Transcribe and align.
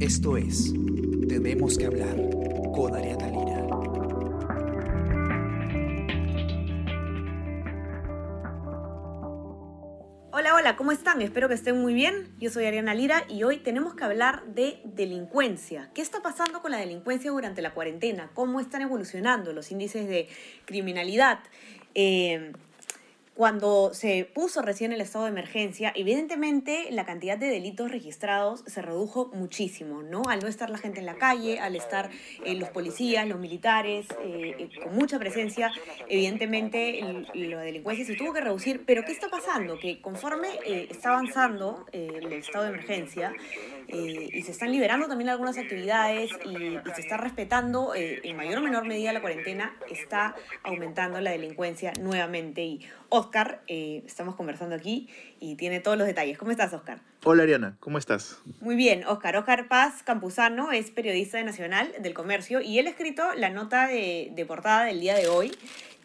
Esto 0.00 0.36
es 0.36 0.74
Tenemos 1.28 1.78
que 1.78 1.86
hablar 1.86 2.16
con 2.74 2.94
Ariana 2.96 3.28
Lira. 3.28 3.43
Espero 11.20 11.48
que 11.48 11.54
estén 11.54 11.80
muy 11.80 11.94
bien. 11.94 12.28
Yo 12.40 12.50
soy 12.50 12.66
Ariana 12.66 12.92
Lira 12.92 13.24
y 13.28 13.44
hoy 13.44 13.58
tenemos 13.58 13.94
que 13.94 14.02
hablar 14.02 14.42
de 14.46 14.80
delincuencia. 14.84 15.90
¿Qué 15.94 16.02
está 16.02 16.22
pasando 16.22 16.60
con 16.60 16.72
la 16.72 16.78
delincuencia 16.78 17.30
durante 17.30 17.62
la 17.62 17.72
cuarentena? 17.72 18.30
¿Cómo 18.34 18.58
están 18.58 18.82
evolucionando 18.82 19.52
los 19.52 19.70
índices 19.70 20.08
de 20.08 20.28
criminalidad? 20.64 21.38
Eh, 21.94 22.52
cuando 23.34 23.92
se 23.94 24.30
puso 24.32 24.62
recién 24.62 24.92
el 24.92 25.00
estado 25.00 25.24
de 25.24 25.32
emergencia, 25.32 25.92
evidentemente 25.96 26.86
la 26.90 27.04
cantidad 27.04 27.36
de 27.36 27.48
delitos 27.48 27.90
registrados 27.90 28.62
se 28.66 28.80
redujo 28.80 29.30
muchísimo, 29.34 30.02
¿no? 30.04 30.22
Al 30.28 30.38
no 30.38 30.46
estar 30.46 30.70
la 30.70 30.78
gente 30.78 31.00
en 31.00 31.06
la 31.06 31.16
calle, 31.16 31.58
al 31.58 31.74
estar 31.74 32.10
eh, 32.44 32.54
los 32.54 32.68
policías, 32.68 33.26
los 33.26 33.40
militares, 33.40 34.06
eh, 34.22 34.54
eh, 34.58 34.80
con 34.84 34.94
mucha 34.94 35.18
presencia, 35.18 35.72
evidentemente 36.08 37.00
la 37.34 37.60
delincuencia 37.60 38.04
se 38.04 38.14
tuvo 38.14 38.32
que 38.32 38.40
reducir. 38.40 38.84
Pero 38.86 39.04
¿qué 39.04 39.10
está 39.10 39.28
pasando? 39.28 39.80
Que 39.80 40.00
conforme 40.00 40.48
está 40.64 41.10
avanzando 41.10 41.86
el 41.92 42.32
estado 42.32 42.64
de 42.64 42.70
emergencia 42.70 43.32
y 43.88 44.42
se 44.42 44.52
están 44.52 44.70
liberando 44.70 45.08
también 45.08 45.28
algunas 45.28 45.58
actividades 45.58 46.30
y, 46.44 46.78
se 46.94 47.00
está 47.00 47.16
respetando 47.16 47.92
en 47.94 48.36
mayor 48.36 48.58
o 48.58 48.62
menor 48.62 48.84
medida 48.84 49.12
la 49.12 49.20
cuarentena, 49.20 49.76
está 49.90 50.36
aumentando 50.62 51.20
la 51.20 51.32
delincuencia 51.32 51.92
nuevamente. 52.00 52.62
Y 52.62 52.80
Oscar, 53.24 53.62
eh, 53.68 54.02
estamos 54.06 54.34
conversando 54.34 54.74
aquí 54.74 55.08
y 55.40 55.56
tiene 55.56 55.80
todos 55.80 55.96
los 55.96 56.06
detalles. 56.06 56.36
¿Cómo 56.36 56.50
estás, 56.50 56.72
Oscar? 56.72 57.00
Hola 57.24 57.44
Ariana, 57.44 57.76
¿cómo 57.80 57.96
estás? 57.96 58.38
Muy 58.60 58.76
bien, 58.76 59.04
Oscar. 59.06 59.36
Oscar 59.36 59.66
Paz 59.66 60.02
Campuzano 60.02 60.72
es 60.72 60.90
periodista 60.90 61.38
de 61.38 61.44
Nacional 61.44 61.90
del 62.00 62.12
Comercio 62.12 62.60
y 62.60 62.78
él 62.78 62.86
ha 62.86 62.90
escrito 62.90 63.24
la 63.34 63.48
nota 63.48 63.86
de, 63.86 64.30
de 64.34 64.46
portada 64.46 64.84
del 64.84 65.00
día 65.00 65.14
de 65.14 65.28
hoy 65.28 65.52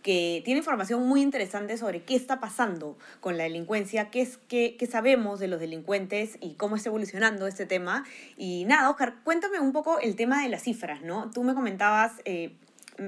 que 0.01 0.41
tiene 0.45 0.59
información 0.59 1.05
muy 1.05 1.21
interesante 1.21 1.77
sobre 1.77 2.03
qué 2.03 2.15
está 2.15 2.39
pasando 2.39 2.97
con 3.19 3.37
la 3.37 3.43
delincuencia, 3.43 4.09
qué, 4.09 4.21
es, 4.21 4.37
qué, 4.47 4.77
qué 4.79 4.87
sabemos 4.87 5.41
de 5.41 5.49
los 5.49 5.59
delincuentes 5.59 6.37
y 6.39 6.53
cómo 6.53 6.77
está 6.77 6.87
evolucionando 6.87 7.47
este 7.47 7.65
tema. 7.65 8.05
Y 8.37 8.63
nada, 8.65 8.89
Oscar, 8.89 9.15
cuéntame 9.25 9.59
un 9.59 9.73
poco 9.73 9.99
el 9.99 10.15
tema 10.15 10.41
de 10.41 10.49
las 10.49 10.63
cifras, 10.63 11.01
¿no? 11.01 11.31
Tú 11.31 11.43
me 11.43 11.53
comentabas, 11.53 12.13
eh, 12.23 12.53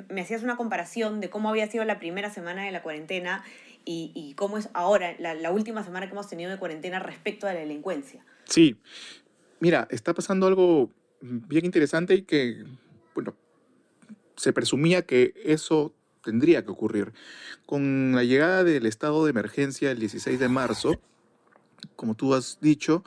me 0.10 0.22
hacías 0.22 0.44
una 0.44 0.58
comparación 0.58 1.22
de 1.22 1.30
cómo 1.30 1.50
había 1.50 1.68
sido 1.68 1.86
la 1.86 1.98
primera 1.98 2.30
semana 2.30 2.66
de 2.66 2.72
la 2.72 2.82
cuarentena 2.82 3.44
y, 3.86 4.12
y 4.16 4.34
cómo 4.34 4.58
es 4.58 4.70
ahora, 4.74 5.16
la, 5.20 5.34
la 5.34 5.52
última 5.52 5.84
semana 5.84 6.08
que 6.08 6.14
hemos 6.14 6.30
tenido 6.30 6.52
de 6.52 6.58
cuarentena 6.58 7.00
respecto 7.00 7.48
a 7.48 7.54
la 7.54 7.60
delincuencia. 7.60 8.26
Sí, 8.46 8.78
mira, 9.60 9.88
está 9.92 10.14
pasando 10.14 10.48
algo 10.48 10.92
bien 11.22 11.66
interesante 11.66 12.16
y 12.16 12.24
que, 12.24 12.64
bueno, 13.14 13.36
se 14.36 14.54
presumía 14.54 15.04
que 15.04 15.34
eso 15.44 15.94
tendría 16.24 16.64
que 16.64 16.72
ocurrir. 16.72 17.14
Con 17.66 18.14
la 18.16 18.24
llegada 18.24 18.64
del 18.64 18.86
estado 18.86 19.26
de 19.26 19.32
emergencia 19.32 19.92
el 19.92 20.00
16 20.00 20.40
de 20.40 20.50
marzo, 20.50 21.00
como 21.96 22.16
tú 22.16 22.34
has 22.34 22.60
dicho, 22.62 23.04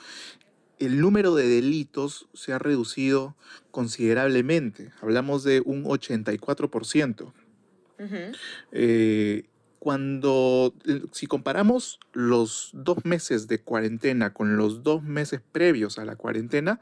el 0.78 1.00
número 1.00 1.34
de 1.34 1.48
delitos 1.48 2.28
se 2.34 2.52
ha 2.52 2.58
reducido 2.58 3.36
considerablemente. 3.70 4.92
Hablamos 5.00 5.44
de 5.44 5.62
un 5.64 5.84
84%. 5.84 7.32
Ujú. 7.98 8.16
Eh, 8.72 9.44
cuando, 9.84 10.74
eh, 10.86 11.02
si 11.12 11.26
comparamos 11.26 12.00
los 12.14 12.70
dos 12.72 13.04
meses 13.04 13.48
de 13.48 13.60
cuarentena 13.60 14.32
con 14.32 14.56
los 14.56 14.82
dos 14.82 15.02
meses 15.02 15.42
previos 15.52 15.98
a 15.98 16.06
la 16.06 16.16
cuarentena, 16.16 16.80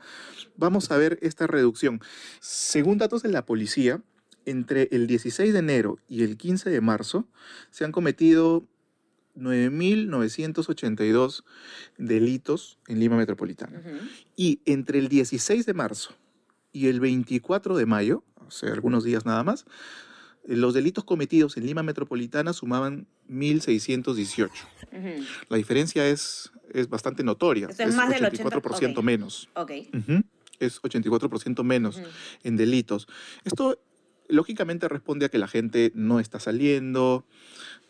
vamos 0.56 0.92
a 0.92 0.96
ver 0.98 1.18
esta 1.20 1.48
reducción. 1.48 2.00
Según 2.38 2.98
datos 2.98 3.24
de 3.24 3.30
la 3.30 3.44
policía, 3.44 4.00
entre 4.46 4.88
el 4.92 5.08
16 5.08 5.52
de 5.52 5.58
enero 5.58 5.98
y 6.06 6.22
el 6.22 6.36
15 6.36 6.70
de 6.70 6.80
marzo 6.80 7.26
se 7.72 7.84
han 7.84 7.90
cometido 7.90 8.68
9.982 9.36 11.42
delitos 11.98 12.78
en 12.86 13.00
Lima 13.00 13.16
Metropolitana. 13.16 13.80
Ujú. 13.80 13.96
Y 14.36 14.60
entre 14.64 15.00
el 15.00 15.08
16 15.08 15.66
de 15.66 15.74
marzo 15.74 16.14
y 16.70 16.86
el 16.86 17.00
24 17.00 17.76
de 17.76 17.84
mayo, 17.84 18.22
o 18.46 18.52
sea, 18.52 18.72
algunos 18.72 19.02
días 19.02 19.26
nada 19.26 19.42
más, 19.42 19.66
los 20.44 20.74
delitos 20.74 21.04
cometidos 21.04 21.56
en 21.56 21.66
Lima 21.66 21.82
Metropolitana 21.82 22.52
sumaban 22.52 23.06
1.618. 23.28 24.50
Ujú. 24.92 25.24
La 25.48 25.56
diferencia 25.56 26.06
es, 26.06 26.52
es 26.72 26.88
bastante 26.88 27.22
notoria. 27.22 27.68
Esto 27.68 27.82
es 27.84 27.94
más 27.94 28.08
del 28.10 28.24
84% 28.24 28.74
80, 28.74 29.00
ok. 29.00 29.04
menos. 29.04 29.48
Ok. 29.54 29.72
Ujú, 29.94 30.22
Es 30.58 30.82
84% 30.82 31.62
menos 31.62 32.00
en 32.42 32.56
delitos. 32.56 33.06
Esto 33.44 33.78
lógicamente 34.28 34.88
responde 34.88 35.26
a 35.26 35.28
que 35.28 35.38
la 35.38 35.48
gente 35.48 35.92
no 35.94 36.18
está 36.18 36.40
saliendo, 36.40 37.26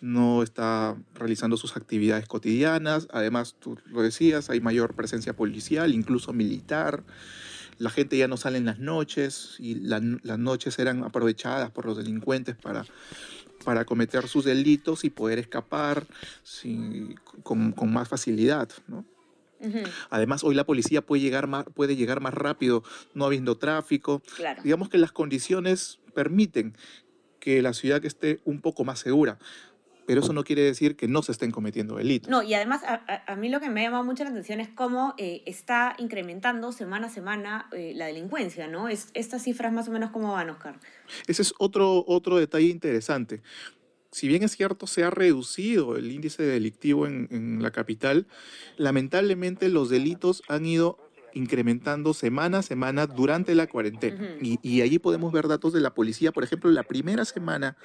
no 0.01 0.43
está 0.43 0.97
realizando 1.15 1.57
sus 1.57 1.77
actividades 1.77 2.27
cotidianas. 2.27 3.09
Además, 3.12 3.57
tú 3.59 3.79
lo 3.87 4.03
decías, 4.03 4.51
hay 4.51 4.61
mayor 4.61 4.95
presencia 4.95 5.35
policial, 5.35 5.95
incluso 5.95 6.33
militar. 6.33 7.05
La 7.82 7.91
gente 7.91 8.16
ya 8.16 8.28
no 8.28 8.37
sale 8.37 8.59
en 8.59 8.65
las 8.65 8.78
noches 8.78 9.56
y 9.59 9.75
la- 9.75 10.00
las 10.22 10.38
noches 10.38 10.78
eran 10.78 11.03
aprovechadas 11.03 11.70
por 11.72 11.84
los 11.84 11.97
delincuentes 11.97 12.54
para, 12.54 12.84
para 13.65 13.84
cometer 13.84 14.28
sus 14.28 14.44
delitos 14.44 15.04
y 15.04 15.10
poder 15.10 15.38
escapar 15.41 16.06
sin- 16.44 17.16
con, 17.43 17.72
con 17.72 17.93
más 17.93 18.09
facilidad. 18.09 18.69
Además, 20.10 20.43
hoy 20.44 20.54
la 20.54 20.65
policía 20.65 21.03
puede 21.03 21.22
llegar, 21.22 21.47
más, 21.47 21.65
puede 21.75 21.94
llegar 21.97 22.20
más 22.20 22.34
rápido, 22.34 22.82
no 23.15 23.25
habiendo 23.25 23.56
tráfico. 23.59 24.20
Claro. 24.37 24.62
Digamos 24.62 24.88
que 24.88 24.99
las 24.99 25.12
condiciones 25.12 25.99
permiten 26.14 26.76
que 27.41 27.62
la 27.62 27.72
ciudad 27.72 28.04
esté 28.04 28.41
un 28.44 28.60
poco 28.60 28.84
más 28.84 29.00
segura, 29.00 29.38
pero 30.07 30.21
eso 30.21 30.33
no 30.33 30.45
quiere 30.45 30.63
decir 30.63 30.97
que 30.97 31.09
no 31.09 31.23
se 31.23 31.33
estén 31.33 31.51
cometiendo 31.51 31.97
delitos. 31.97 32.31
No, 32.31 32.43
y 32.43 32.55
además 32.55 32.83
a, 32.85 33.37
mí 33.37 33.49
lo 33.49 33.61
que 33.61 33.71
me 33.71 33.83
llama 33.83 34.03
mucho 34.03 34.25
la 34.25 34.31
atención 34.31 34.61
es 34.61 34.69
cómo 34.69 35.15
eh, 35.19 35.43
está 35.47 35.95
incrementando 35.99 36.73
semana 36.73 37.07
a 37.07 37.11
semana 37.11 37.69
eh, 37.73 37.93
la 37.95 38.07
delincuencia, 38.07 38.69
¿no? 38.69 38.89
Es, 38.89 39.09
estas 39.15 39.43
cifras 39.43 39.73
más 39.73 39.89
o 39.89 39.93
menos 39.93 40.11
cómo 40.11 40.33
van, 40.33 40.51
Oscar. 40.51 40.79
Ese 41.27 41.43
es 41.43 41.55
otro, 41.59 42.05
otro 42.07 42.37
detalle 42.37 42.67
interesante. 42.67 43.43
Si 44.11 44.29
bien 44.29 44.43
es 44.43 44.53
cierto, 44.53 44.87
se 44.87 45.05
ha 45.05 45.11
reducido 45.11 45.97
el 45.97 46.12
índice 46.12 46.43
delictivo 46.43 47.07
en, 47.07 47.29
en 47.31 47.62
la 47.62 47.71
capital, 47.71 48.27
lamentablemente 48.77 49.69
los 49.71 49.89
delitos 49.89 50.43
han 50.49 50.67
ido 50.67 50.99
incrementando 51.34 52.15
semana 52.15 52.59
a 52.59 52.62
semana 52.62 53.06
durante 53.06 53.54
la 53.54 53.66
cuarentena. 53.66 54.37
Y, 54.41 54.59
y 54.62 54.82
allí 54.82 54.98
podemos 54.98 55.32
ver 55.32 55.48
datos 55.48 55.72
de 55.72 55.81
la 55.81 55.94
policía. 55.94 56.32
Por 56.32 56.44
ejemplo, 56.44 56.70
la 56.70 56.82
primera 56.82 57.25
semana 57.25 57.76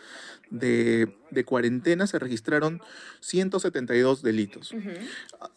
de, 0.49 1.15
de 1.31 1.43
cuarentena 1.45 2.07
se 2.07 2.19
registraron 2.19 2.81
172 3.19 4.21
delitos. 4.21 4.73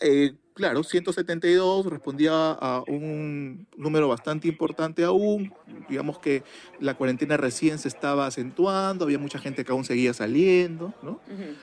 Eh, 0.00 0.34
claro, 0.54 0.82
172 0.82 1.86
respondía 1.86 2.52
a 2.52 2.82
un 2.86 3.66
número 3.76 4.08
bastante 4.08 4.48
importante 4.48 5.04
aún. 5.04 5.52
Digamos 5.88 6.18
que 6.18 6.42
la 6.80 6.94
cuarentena 6.94 7.36
recién 7.36 7.78
se 7.78 7.88
estaba 7.88 8.26
acentuando, 8.26 9.04
había 9.04 9.18
mucha 9.18 9.38
gente 9.38 9.64
que 9.64 9.72
aún 9.72 9.84
seguía 9.84 10.12
saliendo. 10.14 10.94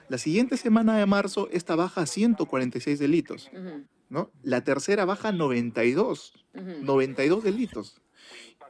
La 0.09 0.17
siguiente 0.17 0.57
semana 0.57 0.97
de 0.97 1.05
marzo, 1.05 1.49
esta 1.51 1.75
baja 1.75 2.01
a 2.01 2.05
146 2.05 2.99
delitos. 2.99 3.49
¿No? 4.09 4.31
La 4.44 4.63
tercera 4.63 5.06
baja 5.06 5.29
a 5.29 5.31
92, 5.31 6.34
Ujú. 6.53 6.66
92 6.84 7.44
delitos. 7.44 8.01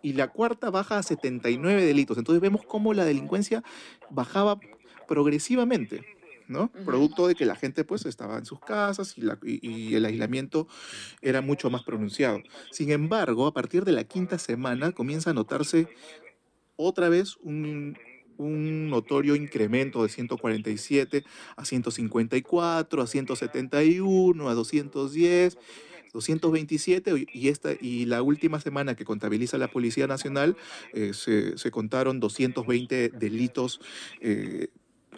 Y 0.02 0.14
la 0.14 0.28
cuarta 0.30 0.70
baja 0.70 0.98
a 1.00 1.04
79 1.04 1.84
delitos. 1.84 2.18
Entonces 2.18 2.42
vemos 2.42 2.62
cómo 2.66 2.94
la 2.94 3.04
delincuencia 3.06 3.64
bajaba 4.10 4.60
progresivamente, 5.08 6.06
¿no? 6.48 6.70
Producto 6.86 7.28
de 7.28 7.36
que 7.36 7.46
la 7.46 7.56
gente 7.56 7.84
pues 7.84 8.06
estaba 8.06 8.38
en 8.38 8.46
sus 8.46 8.60
casas 8.60 9.18
y, 9.18 9.22
la- 9.22 9.40
y- 9.44 9.60
y 9.68 9.96
el 9.96 10.06
aislamiento 10.06 10.68
era 11.22 11.42
mucho 11.42 11.70
más 11.70 11.84
pronunciado. 11.84 12.42
Sin 12.72 12.92
embargo, 12.92 13.48
a 13.48 13.54
partir 13.54 13.84
de 13.86 13.92
la 13.94 14.04
quinta 14.04 14.38
semana 14.38 14.92
comienza 14.92 15.32
a 15.32 15.34
notarse 15.34 15.88
otra 16.76 17.10
vez 17.10 17.38
un, 17.42 17.98
un 18.38 18.90
notorio 18.90 19.36
incremento 19.36 20.04
de 20.04 20.10
147 20.10 21.24
a 21.56 21.66
154, 21.66 23.02
a 23.02 23.08
171, 23.08 24.50
a 24.50 24.54
210. 24.54 25.58
227 26.14 27.28
y, 27.32 27.50
esta, 27.50 27.74
y 27.80 28.06
la 28.06 28.22
última 28.22 28.60
semana 28.60 28.96
que 28.96 29.06
contabiliza 29.06 29.58
la 29.58 29.68
Policía 29.68 30.08
Nacional 30.08 30.56
eh, 30.94 31.12
se, 31.14 31.58
se 31.58 31.70
contaron 31.70 32.20
220 32.20 33.10
delitos 33.10 33.80
eh, 34.22 34.70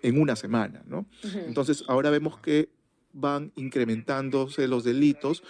en 0.02 0.20
una 0.20 0.36
semana. 0.36 0.84
¿no? 0.88 1.06
Entonces 1.48 1.84
ahora 1.88 2.10
vemos 2.10 2.40
que 2.40 2.70
van 3.14 3.52
incrementándose 3.56 4.68
los 4.68 4.84
delitos, 4.84 5.44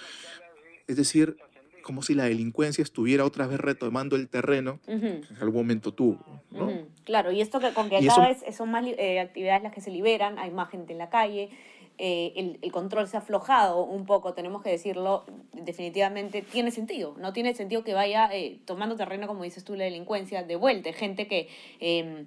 es 0.87 0.95
decir, 0.95 1.37
como 1.83 2.01
si 2.01 2.13
la 2.13 2.25
delincuencia 2.25 2.83
estuviera 2.83 3.25
otra 3.25 3.47
vez 3.47 3.59
retomando 3.59 4.15
el 4.15 4.27
terreno 4.27 4.79
que 4.85 4.91
en 4.91 5.37
algún 5.39 5.61
momento 5.61 5.93
tuvo. 5.93 6.43
¿no? 6.51 6.87
Claro, 7.09 7.31
y 7.31 7.41
esto 7.41 7.59
que 7.59 7.73
con 7.73 7.89
que 7.89 7.99
Y 8.01 8.05
cada 8.05 8.27
eso- 8.29 8.45
vez 8.45 8.55
son 8.55 8.69
más 8.69 8.85
eh, 8.85 9.19
actividades 9.19 9.63
las 9.63 9.73
que 9.73 9.81
se 9.81 9.89
liberan, 9.89 10.37
hay 10.37 10.51
más 10.51 10.69
gente 10.69 10.91
en 10.93 10.99
la 10.99 11.09
calle, 11.09 11.49
eh, 11.97 12.33
el, 12.35 12.59
el 12.61 12.71
control 12.71 13.07
se 13.07 13.17
ha 13.17 13.21
aflojado 13.21 13.83
un 13.83 14.05
poco, 14.05 14.35
tenemos 14.35 14.61
que 14.61 14.69
decirlo, 14.69 15.25
definitivamente 15.53 16.43
tiene 16.43 16.69
sentido, 16.69 17.15
no 17.17 17.33
tiene 17.33 17.55
sentido 17.55 17.83
que 17.83 17.95
vaya 17.95 18.29
eh, 18.31 18.59
tomando 18.65 18.95
terreno, 18.95 19.25
como 19.25 19.43
dices 19.43 19.63
tú, 19.63 19.73
la 19.75 19.85
delincuencia 19.85 20.43
de 20.43 20.55
vuelta, 20.55 20.93
gente 20.93 21.25
que... 21.27 21.47
eh, 21.79 22.25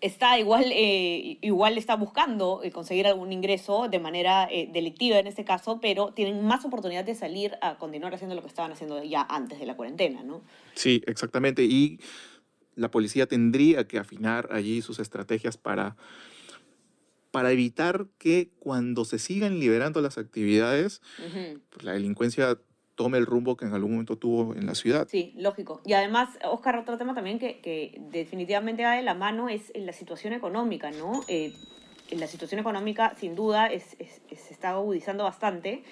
está 0.00 0.36
igual, 0.40 0.64
eh, 0.72 1.38
igual 1.42 1.78
está 1.78 1.94
buscando 1.94 2.60
conseguir 2.72 3.06
algún 3.06 3.30
ingreso 3.32 3.86
de 3.88 4.00
manera 4.00 4.48
eh, 4.50 4.68
delictiva 4.72 5.20
en 5.20 5.28
este 5.28 5.44
caso, 5.44 5.78
pero 5.80 6.12
tienen 6.12 6.44
más 6.44 6.64
oportunidad 6.64 7.04
de 7.04 7.14
salir 7.14 7.56
a 7.60 7.76
continuar 7.78 8.12
haciendo 8.12 8.34
lo 8.34 8.42
que 8.42 8.48
estaban 8.48 8.72
haciendo 8.72 9.00
ya 9.04 9.22
antes 9.30 9.60
de 9.60 9.66
la 9.66 9.76
cuarentena, 9.76 10.24
¿no? 10.24 10.42
Sí, 10.74 11.00
exactamente. 11.06 11.62
Y 11.62 12.00
la 12.74 12.90
policía 12.90 13.26
tendría 13.26 13.86
que 13.86 13.98
afinar 13.98 14.48
allí 14.50 14.82
sus 14.82 14.98
estrategias 14.98 15.56
para, 15.56 15.96
para 17.30 17.50
evitar 17.52 18.06
que 18.18 18.50
cuando 18.58 19.04
se 19.04 19.18
sigan 19.18 19.58
liberando 19.58 20.00
las 20.00 20.18
actividades, 20.18 21.00
Ujú. 21.18 21.60
pues, 21.70 21.84
la 21.84 21.92
delincuencia 21.92 22.58
tome 22.94 23.18
el 23.18 23.26
rumbo 23.26 23.56
que 23.56 23.64
en 23.64 23.72
algún 23.72 23.92
momento 23.92 24.16
tuvo 24.18 24.54
en 24.54 24.66
la 24.66 24.74
ciudad. 24.74 25.08
Sí, 25.08 25.32
lógico. 25.36 25.80
Y 25.84 25.94
además, 25.94 26.28
Oscar, 26.44 26.76
otro 26.76 26.98
tema 26.98 27.14
también 27.14 27.38
que, 27.38 27.60
que 27.60 27.98
definitivamente 28.10 28.84
va 28.84 28.92
de 28.96 29.02
la 29.02 29.14
mano 29.14 29.48
es 29.48 29.72
la 29.74 29.92
situación 29.94 30.34
económica, 30.34 30.90
¿no? 30.90 31.24
Eh, 31.28 31.54
la 32.10 32.26
situación 32.26 32.60
económica, 32.60 33.16
sin 33.18 33.34
duda, 33.34 33.66
es, 33.68 33.96
es- 33.98 34.20
es- 34.30 34.40
se 34.40 34.52
está 34.52 34.70
agudizando 34.72 35.24
bastante. 35.24 35.82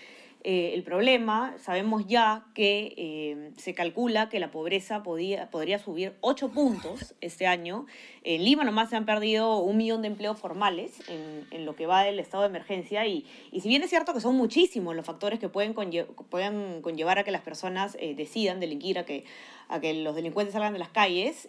Eh, 0.43 0.73
el 0.75 0.83
problema, 0.83 1.55
sabemos 1.59 2.07
ya 2.07 2.47
que 2.55 2.95
eh, 2.97 3.51
se 3.59 3.75
calcula 3.75 4.31
que 4.31 4.41
la 4.41 4.51
pobreza 4.51 5.03
podía, 5.03 5.51
podría 5.51 5.79
subir 5.79 6.15
8 6.23 6.51
puntos 6.51 7.15
este 7.21 7.47
año. 7.47 7.85
En 8.25 8.43
Lima 8.45 8.65
nomás 8.65 8.89
se 8.89 8.97
han 8.97 9.05
perdido 9.05 9.59
un 9.59 9.77
millón 9.77 10.01
de 10.01 10.09
empleos 10.09 10.39
formales 10.39 11.03
en, 11.11 11.47
en 11.51 11.67
lo 11.67 11.77
que 11.77 11.85
va 11.87 12.03
del 12.05 12.19
estado 12.19 12.43
de 12.45 12.49
emergencia 12.49 13.07
y, 13.07 13.27
y 13.53 13.61
si 13.61 13.69
bien 13.69 13.83
es 13.83 13.91
cierto 13.91 14.15
que 14.15 14.21
son 14.21 14.35
muchísimos 14.37 14.97
los 14.97 15.05
factores 15.05 15.39
que 15.39 15.51
pueden, 15.51 15.75
conlle- 15.75 16.07
pueden 16.07 16.81
conllevar 16.81 17.19
a 17.19 17.25
que 17.25 17.31
las 17.33 17.43
personas 17.43 17.97
eh, 18.01 18.15
decidan 18.15 18.61
delinquir, 18.61 18.99
a 18.99 19.05
que, 19.05 19.25
a 19.69 19.79
que 19.81 19.93
los 19.93 20.15
delincuentes 20.15 20.55
salgan 20.55 20.73
de 20.73 20.79
las 20.79 20.89
calles, 20.89 21.49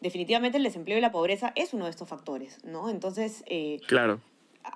definitivamente 0.00 0.58
el 0.58 0.64
desempleo 0.64 0.96
y 0.96 1.00
la 1.00 1.10
pobreza 1.12 1.52
es 1.56 1.74
uno 1.74 1.86
de 1.86 1.90
estos 1.90 2.08
factores, 2.08 2.64
¿no? 2.64 2.88
Entonces, 2.88 3.44
Claro, 3.86 4.20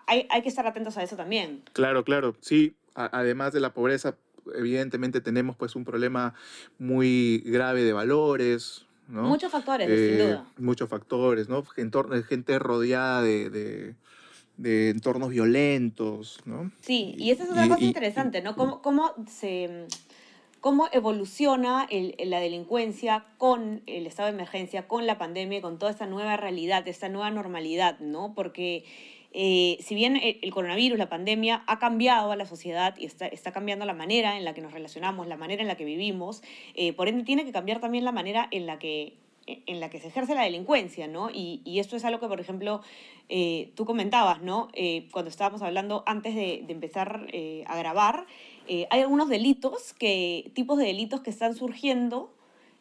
hay, 0.07 0.27
hay 0.31 0.43
que 0.43 0.49
estar 0.49 0.67
atentos 0.67 0.97
a 0.99 1.03
eso 1.03 1.17
también. 1.17 1.63
claro, 1.73 2.05
claro. 2.05 2.35
Sí, 2.41 2.75
a- 2.97 3.11
además 3.19 3.53
de 3.53 3.61
la 3.61 3.73
pobreza, 3.73 4.17
evidentemente 4.55 5.21
tenemos 5.21 5.57
pues 5.57 5.77
un 5.77 5.85
problema 5.85 6.35
muy 6.79 7.43
grave 7.47 7.85
de 7.85 7.93
valores, 7.93 8.87
¿no? 9.09 9.23
Muchos 9.25 9.53
factores, 9.53 9.89
Eh, 9.89 10.09
sin 10.09 10.19
duda. 10.19 10.47
Muchos 10.59 10.89
factores, 10.89 11.49
¿no? 11.49 11.63
Entor- 11.77 12.25
gente 12.25 12.59
rodeada 12.59 13.23
de, 13.23 13.51
de- 13.51 13.95
de 14.57 14.89
entornos 14.89 15.29
violentos, 15.31 16.41
¿no? 16.47 16.71
Sí, 16.81 17.15
y 17.19 17.31
esa 17.31 17.45
es 17.45 17.51
otra 17.51 17.67
y- 17.67 17.69
cosa 17.69 17.81
y- 17.83 17.87
interesante, 17.89 18.41
¿no? 18.41 18.57
Cómo, 18.57 18.81
cómo 18.81 19.15
se 19.29 19.87
cómo 20.67 20.89
evoluciona 20.91 21.87
la 22.19 22.41
delincuencia 22.41 23.25
con 23.39 23.83
el 23.87 24.05
estado 24.05 24.27
de 24.27 24.35
emergencia, 24.35 24.89
con 24.89 25.07
la 25.07 25.17
pandemia, 25.17 25.63
con 25.63 25.79
toda 25.79 25.93
esta 25.93 26.07
nueva 26.07 26.37
realidad, 26.37 26.89
esta 26.89 27.09
nueva 27.09 27.31
normalidad, 27.31 28.01
¿no? 28.01 28.33
Porque 28.35 28.83
eh, 29.33 29.79
si 29.81 29.95
bien 29.95 30.17
el, 30.17 30.51
coronavirus, 30.51 30.99
la 30.99 31.09
pandemia, 31.09 31.63
ha 31.69 31.79
cambiado 31.79 32.33
a 32.33 32.37
la 32.37 32.47
sociedad 32.47 32.97
y 32.99 33.05
está, 33.07 33.53
cambiando 33.53 33.87
la 33.87 33.95
manera 33.95 34.37
en 34.37 34.45
la 34.45 34.55
que 34.55 34.61
nos 34.61 34.73
relacionamos, 34.73 35.29
la 35.29 35.37
manera 35.37 35.63
en 35.63 35.69
la 35.69 35.77
que 35.77 35.85
vivimos, 35.85 36.43
eh, 36.75 36.93
por 36.95 37.07
ende 37.07 37.23
tiene 37.23 37.45
que 37.45 37.53
cambiar 37.53 37.79
también 37.79 38.05
la 38.05 38.11
manera 38.11 38.49
en 38.51 38.67
la 38.67 38.81
que 38.81 39.13
se 39.47 40.09
ejerce 40.09 40.35
la 40.35 40.43
delincuencia, 40.43 41.07
¿no? 41.07 41.31
Y, 41.31 41.63
y 41.65 41.79
esto 41.79 41.95
es 41.95 42.05
algo 42.05 42.19
que, 42.19 42.27
por 42.27 42.41
ejemplo, 42.41 42.81
eh, 43.29 43.71
tú 43.77 43.85
comentabas, 43.85 44.43
¿no? 44.43 44.67
Eh, 44.73 45.07
cuando 45.13 45.31
estábamos 45.31 45.63
hablando 45.63 46.03
antes 46.07 46.35
de, 46.35 46.65
empezar 46.69 47.29
a 47.67 47.79
grabar, 47.79 48.27
eh, 48.69 48.87
hay 48.91 49.01
algunos 49.01 49.29
delitos, 49.29 49.93
que, 49.95 50.51
tipos 50.55 50.79
de 50.79 50.85
delitos 50.87 51.21
que 51.21 51.31
están 51.31 51.55
surgiendo 51.55 52.35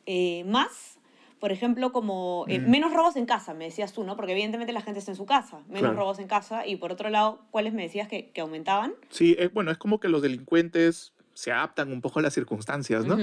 eh, 0.05 0.43
más, 0.45 0.97
por 1.39 1.51
ejemplo, 1.51 1.91
como 1.91 2.45
eh, 2.47 2.59
Mm. 2.59 2.69
menos 2.69 2.93
robos 2.93 3.15
en 3.15 3.25
casa, 3.25 3.53
me 3.53 3.65
decías 3.65 3.91
tú, 3.93 4.03
¿no? 4.03 4.15
Porque 4.15 4.31
evidentemente 4.31 4.71
la 4.73 4.81
gente 4.81 4.99
está 4.99 5.11
en 5.11 5.17
su 5.17 5.25
casa, 5.25 5.59
menos 5.67 5.81
Claro. 5.81 5.97
robos 5.97 6.19
en 6.19 6.27
casa, 6.27 6.65
y 6.65 6.75
por 6.77 6.91
otro 6.91 7.09
lado, 7.09 7.39
¿cuáles 7.51 7.73
me 7.73 7.83
decías 7.83 8.07
que, 8.07 8.29
que 8.31 8.41
aumentaban? 8.41 8.93
Sí, 9.09 9.35
es, 9.37 9.51
bueno, 9.53 9.71
es 9.71 9.77
como 9.77 9.99
que 9.99 10.07
los 10.07 10.21
delincuentes 10.21 11.13
se 11.33 11.51
adaptan 11.51 11.91
un 11.91 12.01
poco 12.01 12.19
a 12.19 12.21
las 12.21 12.33
circunstancias, 12.33 13.05
¿no? 13.05 13.17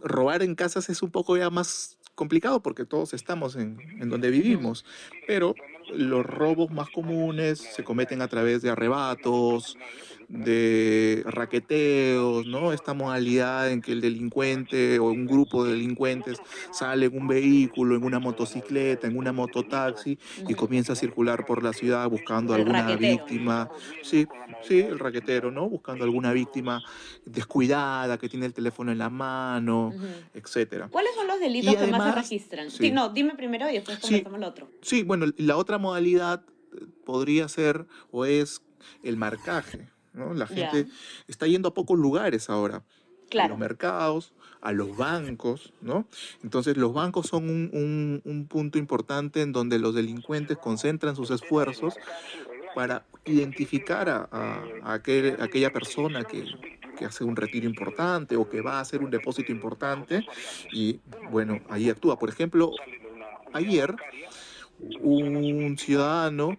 Robar 0.00 0.42
en 0.42 0.54
casas 0.54 0.88
es 0.90 1.02
un 1.02 1.10
poco 1.10 1.36
ya 1.36 1.50
más 1.50 1.98
complicado 2.14 2.62
porque 2.62 2.84
todos 2.84 3.14
estamos 3.14 3.56
en, 3.56 3.80
en 4.00 4.08
donde 4.08 4.30
vivimos, 4.30 4.84
pero 5.26 5.56
los 5.92 6.24
robos 6.24 6.70
más 6.70 6.90
comunes 6.90 7.58
se 7.58 7.82
cometen 7.82 8.22
a 8.22 8.28
través 8.28 8.62
de 8.62 8.70
arrebatos, 8.70 9.76
de 10.28 11.22
raqueteos, 11.26 12.46
¿no? 12.46 12.72
Esta 12.74 12.92
modalidad 12.94 13.70
en 13.70 13.80
que 13.80 13.92
el 13.92 14.00
delincuente 14.02 14.98
o 14.98 15.10
un 15.10 15.26
grupo 15.26 15.64
de 15.64 15.72
delincuentes 15.72 16.42
sale 16.70 17.06
en 17.06 17.16
un 17.16 17.26
vehículo, 17.26 17.96
en 17.96 18.04
una 18.04 18.18
motocicleta, 18.20 19.06
en 19.06 19.16
una 19.16 19.32
mototaxi 19.32 20.18
y 20.46 20.54
comienza 20.54 20.92
a 20.92 20.96
circular 20.96 21.44
por 21.46 21.62
la 21.62 21.72
ciudad 21.72 22.08
buscando 22.10 22.54
El 22.54 22.60
alguna 22.60 22.94
víctima. 22.96 23.70
Sí, 24.02 24.26
sí, 24.60 24.80
el 24.80 24.98
raquetero, 24.98 25.50
¿no? 25.50 25.68
Buscando 25.68 26.04
alguna 26.04 26.32
víctima 26.32 26.82
descuidada, 27.24 28.18
que 28.18 28.28
tiene 28.28 28.46
el 28.46 28.52
teléfono 28.54 28.92
en 28.92 28.98
la 28.98 29.10
mano, 29.10 29.94
Ujú. 29.96 30.06
etcétera. 30.34 30.88
¿Cuáles 30.88 31.14
son 31.14 31.26
los 31.26 31.40
delitos 31.40 31.72
Y 31.74 31.76
que 31.76 31.86
más 31.86 32.04
se 32.04 32.20
registran? 32.20 32.70
sí. 32.70 32.76
Sí, 32.78 32.90
no, 32.90 33.08
dime 33.08 33.34
primero 33.34 33.68
y 33.70 33.74
después 33.74 33.98
Sí. 33.98 34.06
conversamos 34.08 34.40
lo 34.40 34.46
otro. 34.48 34.68
Sí, 34.82 35.02
bueno, 35.02 35.26
la 35.36 35.56
otra 35.56 35.78
modalidad 35.78 36.44
eh, 36.72 36.86
podría 37.04 37.48
ser 37.48 37.86
o 38.10 38.24
es 38.24 38.60
el 39.02 39.16
marcaje, 39.16 39.90
¿no? 40.18 40.34
La 40.34 40.46
gente 40.46 40.86
está 41.28 41.46
yendo 41.46 41.68
a 41.68 41.74
pocos 41.74 41.98
lugares 41.98 42.50
ahora. 42.50 42.76
A 42.78 42.82
Claro. 43.30 43.50
los 43.50 43.58
mercados, 43.58 44.32
a 44.62 44.72
los 44.72 44.96
bancos, 44.96 45.72
¿no? 45.82 46.06
Entonces 46.42 46.78
los 46.78 46.94
bancos 46.94 47.26
son 47.26 47.50
un, 47.50 47.70
un- 47.74 48.22
un 48.24 48.46
punto 48.46 48.78
importante 48.78 49.42
en 49.42 49.52
donde 49.52 49.78
los 49.78 49.94
delincuentes 49.94 50.56
concentran 50.56 51.14
sus 51.14 51.30
esfuerzos 51.30 51.94
para 52.74 53.04
identificar 53.26 54.08
a, 54.08 54.28
a- 54.32 54.64
a 54.82 54.94
aquel- 54.98 55.36
aquella 55.42 55.70
persona 55.74 56.24
que, 56.24 56.46
que 56.98 57.04
hace 57.04 57.22
un 57.22 57.36
retiro 57.36 57.66
importante 57.68 58.34
o 58.36 58.48
que 58.48 58.62
va 58.62 58.78
a 58.78 58.80
hacer 58.80 59.02
un 59.02 59.10
depósito 59.10 59.52
importante 59.52 60.24
y 60.72 61.00
bueno, 61.30 61.60
ahí 61.68 61.90
actúa. 61.90 62.18
Por 62.18 62.30
ejemplo, 62.30 62.72
ayer 63.52 63.94
un 65.00 65.76
ciudadano 65.78 66.56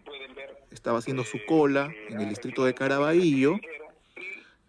estaba 0.71 0.99
haciendo 0.99 1.23
su 1.23 1.39
cola 1.47 1.91
en 2.09 2.21
el 2.21 2.29
distrito 2.29 2.65
de 2.65 2.73
Caraballo, 2.73 3.57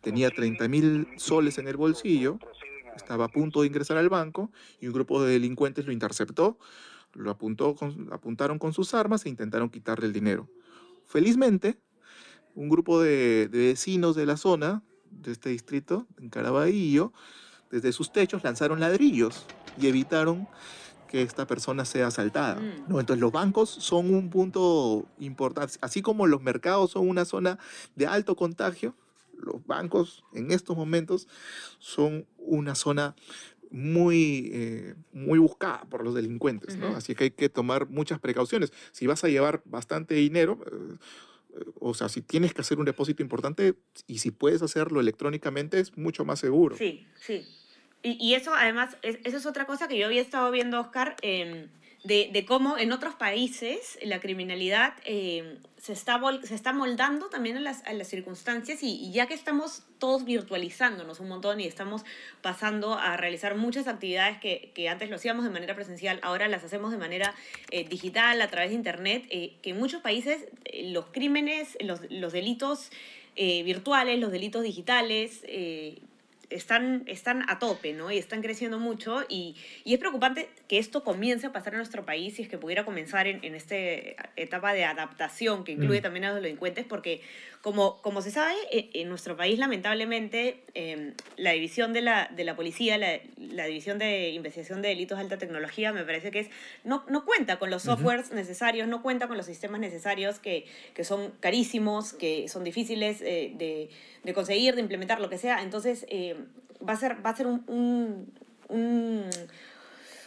tenía 0.01 0.31
30 0.31 0.69
mil 0.69 1.09
soles 1.17 1.59
en 1.59 1.69
el 1.69 1.77
bolsillo, 1.77 2.39
estaba 2.97 3.27
a 3.27 3.29
punto 3.29 3.61
de 3.61 3.69
ingresar 3.69 3.97
al 3.97 4.09
banco 4.09 4.51
y 4.81 4.87
un 4.87 4.93
grupo 4.93 5.23
de 5.23 5.33
delincuentes 5.33 5.87
lo 5.87 5.93
interceptó, 5.93 6.59
lo 7.13 7.31
apuntó 7.31 7.77
apuntaron 8.13 8.59
con 8.59 8.73
sus 8.73 8.95
armas 8.95 9.27
e 9.27 9.29
intentaron 9.29 9.69
quitarle 9.69 10.07
el 10.07 10.13
dinero. 10.13 10.49
Felizmente, 11.07 11.79
un 12.55 12.69
grupo 12.69 13.01
de, 13.01 13.49
de 13.49 13.59
vecinos 13.69 14.17
de 14.17 14.27
la 14.27 14.37
zona, 14.37 14.83
de 15.11 15.33
este 15.33 15.51
distrito, 15.51 16.07
en 16.19 16.31
Caraballo, 16.31 17.13
desde 17.71 17.93
sus 17.93 18.13
techos 18.13 18.43
lanzaron 18.45 18.81
ladrillos 18.81 19.47
y 19.81 19.87
evitaron 19.87 20.49
que 21.11 21.23
esta 21.23 21.47
persona 21.47 21.85
sea 21.85 22.07
asaltada. 22.07 22.55
Mm. 22.55 22.89
¿no? 22.89 23.01
Entonces 23.01 23.21
los 23.21 23.33
bancos 23.33 23.69
son 23.69 24.15
un 24.15 24.31
punto 24.31 25.07
importante, 25.19 25.75
así 25.81 26.03
como 26.03 26.27
los 26.27 26.41
mercados 26.41 26.93
son 26.93 27.09
una 27.09 27.25
zona 27.25 27.59
de 27.97 28.07
alto 28.07 28.37
contagio, 28.37 28.95
los 29.37 29.67
bancos 29.67 30.23
en 30.35 30.53
estos 30.53 30.77
momentos 30.77 31.27
son 31.79 32.27
una 32.39 32.75
zona 32.75 33.17
muy, 33.71 34.51
eh, 34.53 34.95
muy 35.13 35.39
buscada 35.39 35.85
por 35.85 36.05
los 36.05 36.15
delincuentes, 36.15 36.77
¿no? 36.77 36.89
Ujú. 36.89 36.97
Así 36.97 37.15
que 37.15 37.25
hay 37.25 37.31
que 37.31 37.49
tomar 37.49 37.89
muchas 37.89 38.19
precauciones. 38.19 38.73
Si 38.93 39.07
vas 39.07 39.25
a 39.25 39.29
llevar 39.29 39.63
bastante 39.65 40.15
dinero, 40.15 40.59
eh, 40.67 40.97
eh, 41.55 41.65
o 41.81 41.95
sea, 41.95 42.09
si 42.09 42.21
tienes 42.21 42.53
que 42.53 42.61
hacer 42.61 42.79
un 42.79 42.85
depósito 42.85 43.23
importante 43.23 43.75
y 44.07 44.19
si 44.19 44.31
puedes 44.31 44.63
hacerlo 44.63 45.01
electrónicamente 45.01 45.81
es 45.81 45.97
mucho 45.97 46.25
más 46.25 46.41
seguro. 46.41 46.77
Sí, 46.77 47.07
sí. 47.21 47.47
Y, 48.03 48.17
y 48.25 48.35
eso 48.35 48.55
además, 48.55 48.97
es, 49.03 49.19
eso 49.25 49.37
es 49.37 49.47
otra 49.47 49.67
cosa 49.67 49.89
que 49.89 49.99
yo 49.99 50.07
había 50.07 50.23
estado 50.23 50.51
viendo, 50.51 50.81
Oscar, 50.81 51.17
eh, 51.23 51.67
de, 52.03 52.31
de 52.33 52.47
cómo 52.47 52.79
en 52.79 52.93
otros 52.93 53.15
países 53.15 53.99
la 54.03 54.21
criminalidad 54.21 54.95
eh, 55.05 55.59
se, 55.77 55.93
está 55.93 56.17
vol- 56.19 56.43
se 56.43 56.55
está 56.55 56.73
moldando 56.73 57.27
también 57.27 57.59
a 57.59 57.61
las, 57.61 57.87
a 57.87 57.93
las 57.93 58.09
circunstancias 58.09 58.83
y, 58.83 59.13
ya 59.13 59.27
que 59.27 59.35
estamos 59.35 59.83
todos 59.99 60.25
virtualizándonos 60.25 61.21
un 61.21 61.29
montón 61.29 61.61
y 61.61 61.67
estamos 61.67 62.07
pasando 62.41 62.95
a 62.95 63.19
realizar 63.19 63.55
muchas 63.55 63.87
actividades 63.87 64.39
que, 64.41 64.73
que 64.75 64.89
antes 64.89 65.11
lo 65.11 65.17
hacíamos 65.17 65.45
de 65.45 65.51
manera 65.51 65.75
presencial, 65.75 66.21
ahora 66.23 66.49
las 66.49 66.65
hacemos 66.65 66.91
de 66.91 66.97
manera 66.97 67.35
eh, 67.71 67.87
digital 67.87 68.41
a 68.41 68.49
través 68.49 68.71
de 68.71 68.77
Internet, 68.77 69.27
eh, 69.29 69.53
que 69.61 69.71
en 69.71 69.79
muchos 69.79 70.01
países 70.01 70.47
eh, 70.65 70.91
los 70.91 71.05
crímenes, 71.13 71.77
los, 71.83 72.01
los 72.09 72.33
delitos 72.33 72.91
eh, 73.37 73.63
virtuales, 73.63 74.19
los 74.19 74.33
delitos 74.33 74.63
digitales, 74.63 75.45
están, 76.51 77.05
están 77.07 77.49
a 77.49 77.59
tope, 77.59 77.93
¿no? 77.93 78.11
Y 78.11 78.19
están 78.19 78.43
creciendo 78.43 78.79
mucho 78.79 79.25
y, 79.29 79.57
y, 79.85 79.95
es 79.95 80.01
preocupante 80.01 80.49
que 80.69 80.79
esto 80.79 81.03
comience 81.05 81.47
a 81.47 81.53
pasar 81.53 81.75
en 81.75 81.79
nuestro 81.79 82.05
país 82.05 82.35
si 82.37 82.43
es 82.43 82.49
que 82.49 82.59
pudiera 82.59 82.85
comenzar 82.85 83.27
en, 83.27 83.43
en 83.45 83.55
esta 83.55 83.77
etapa 84.37 84.73
de 84.73 84.85
adaptación 84.85 85.65
que 85.65 85.73
incluye 85.73 86.01
mm. 86.01 86.03
también 86.03 86.25
a 86.27 86.33
los 86.33 86.43
delincuentes, 86.43 86.85
porque 86.85 87.23
como, 87.63 88.01
como 88.01 88.23
se 88.23 88.31
sabe, 88.31 88.55
e, 88.71 88.89
en, 88.95 89.09
nuestro 89.09 89.37
país 89.37 89.59
lamentablemente 89.59 90.63
em, 90.75 91.13
la 91.37 91.53
división 91.53 91.93
de 91.93 92.01
la, 92.01 92.31
de 92.35 92.45
la 92.45 92.57
policía, 92.57 92.97
la, 92.97 93.21
la, 93.37 93.67
división 93.67 93.99
de 93.99 94.31
investigación 94.31 94.81
de 94.81 94.89
delitos 94.89 95.19
de 95.19 95.25
alta 95.25 95.37
tecnología, 95.37 95.93
me 95.93 96.05
parece 96.05 96.31
que 96.31 96.41
es, 96.41 96.51
no, 96.85 97.05
no 97.09 97.25
cuenta 97.25 97.59
con 97.59 97.71
los 97.71 97.83
softwares 97.83 98.33
necesarios, 98.33 98.89
no 98.89 99.03
cuenta 99.03 99.29
con 99.29 99.37
los 99.37 99.47
sistemas 99.47 99.81
necesarios 99.81 100.39
que, 100.39 100.65
que 100.95 101.05
son 101.05 101.33
carísimos, 101.41 102.15
que 102.15 102.49
son 102.49 102.65
difíciles 102.65 103.21
eh, 103.21 103.53
de, 103.55 103.91
de, 104.25 104.35
conseguir, 104.35 104.75
de 104.75 104.81
implementar, 104.81 105.21
lo 105.21 105.29
que 105.29 105.39
sea. 105.39 105.63
Entonces, 105.63 106.07
eh, 106.09 106.37
va, 106.87 106.93
a 106.95 106.97
ser, 106.97 107.25
va 107.25 107.31
a 107.31 107.37
ser 107.37 107.47
un, 107.47 107.65
un, 107.67 108.33
un 108.69 109.25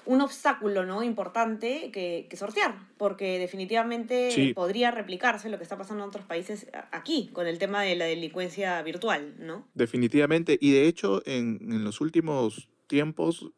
un 0.06 0.22
obstáculo 0.22 0.86
¿no? 0.86 1.04
importante 1.04 1.92
que, 1.92 2.28
sortear, 2.36 2.76
porque 2.98 3.40
definitivamente 3.40 4.54
podría 4.56 4.92
replicarse 4.92 5.50
lo 5.50 5.58
que 5.58 5.64
está 5.64 5.78
pasando 5.78 6.04
en 6.04 6.10
otros 6.10 6.26
países 6.26 6.68
aquí, 6.92 7.30
con 7.34 7.48
el 7.48 7.58
tema 7.58 7.84
de 7.84 7.96
la 7.96 8.06
delincuencia 8.06 8.82
virtual, 8.82 9.36
¿no? 9.40 9.68
Definitivamente, 9.74 10.58
y 10.60 10.72
de 10.72 10.88
hecho 10.88 11.22
en, 11.26 11.60
en 11.62 11.84
los 11.84 12.02
últimos 12.02 12.70
tiempos 12.88 13.52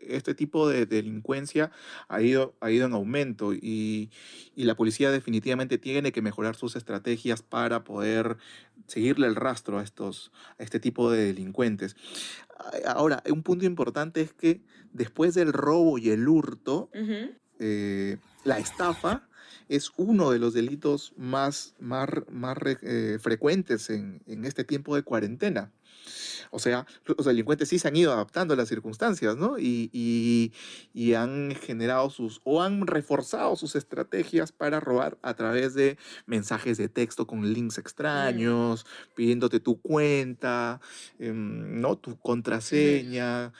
este 0.00 0.34
tipo 0.34 0.68
de 0.68 0.86
delincuencia 0.86 1.70
ha 2.08 2.20
ido, 2.22 2.54
ha 2.60 2.70
ido 2.70 2.86
en 2.86 2.92
aumento 2.92 3.52
y, 3.52 4.10
y, 4.54 4.64
la 4.64 4.74
policía 4.74 5.10
definitivamente 5.10 5.78
tiene 5.78 6.12
que 6.12 6.22
mejorar 6.22 6.56
sus 6.56 6.76
estrategias 6.76 7.42
para 7.42 7.84
poder 7.84 8.36
seguirle 8.86 9.26
el 9.26 9.36
rastro 9.36 9.78
a, 9.78 9.82
estos, 9.82 10.32
a 10.58 10.62
este 10.62 10.80
tipo 10.80 11.10
de 11.10 11.26
delincuentes. 11.26 11.96
Ahora, 12.86 13.22
un 13.30 13.42
punto 13.42 13.64
importante 13.64 14.20
es 14.20 14.32
que 14.32 14.60
después 14.92 15.34
del 15.34 15.52
robo 15.52 15.98
y 15.98 16.10
el 16.10 16.28
hurto, 16.28 16.90
eh, 17.58 18.18
la 18.44 18.58
estafa 18.58 19.28
es 19.70 19.92
uno 19.96 20.32
de 20.32 20.40
los 20.40 20.52
delitos 20.52 21.12
más, 21.16 21.74
más, 21.78 22.08
más 22.28 22.58
eh, 22.82 23.18
frecuentes 23.20 23.88
en, 23.88 24.20
en, 24.26 24.44
este 24.44 24.64
tiempo 24.64 24.96
de 24.96 25.04
cuarentena. 25.04 25.70
O 26.50 26.58
sea, 26.58 26.86
los 27.04 27.24
delincuentes 27.24 27.68
sí 27.68 27.78
se 27.78 27.86
han 27.86 27.94
ido 27.94 28.12
adaptando 28.12 28.54
a 28.54 28.56
las 28.56 28.68
circunstancias, 28.68 29.36
¿no? 29.36 29.60
Y, 29.60 29.88
y, 29.92 30.52
y, 30.92 31.14
han 31.14 31.54
generado 31.54 32.10
sus, 32.10 32.40
o 32.42 32.62
han 32.62 32.88
reforzado 32.88 33.54
sus 33.54 33.76
estrategias 33.76 34.50
para 34.50 34.80
robar 34.80 35.18
a 35.22 35.34
través 35.34 35.74
de 35.74 35.96
mensajes 36.26 36.76
de 36.76 36.88
texto 36.88 37.28
con 37.28 37.52
links 37.52 37.78
extraños, 37.78 38.84
pidiéndote 39.14 39.60
tu 39.60 39.80
cuenta, 39.80 40.80
em, 41.20 41.80
¿no? 41.80 41.96
Tu 41.96 42.18
contraseña 42.18 43.52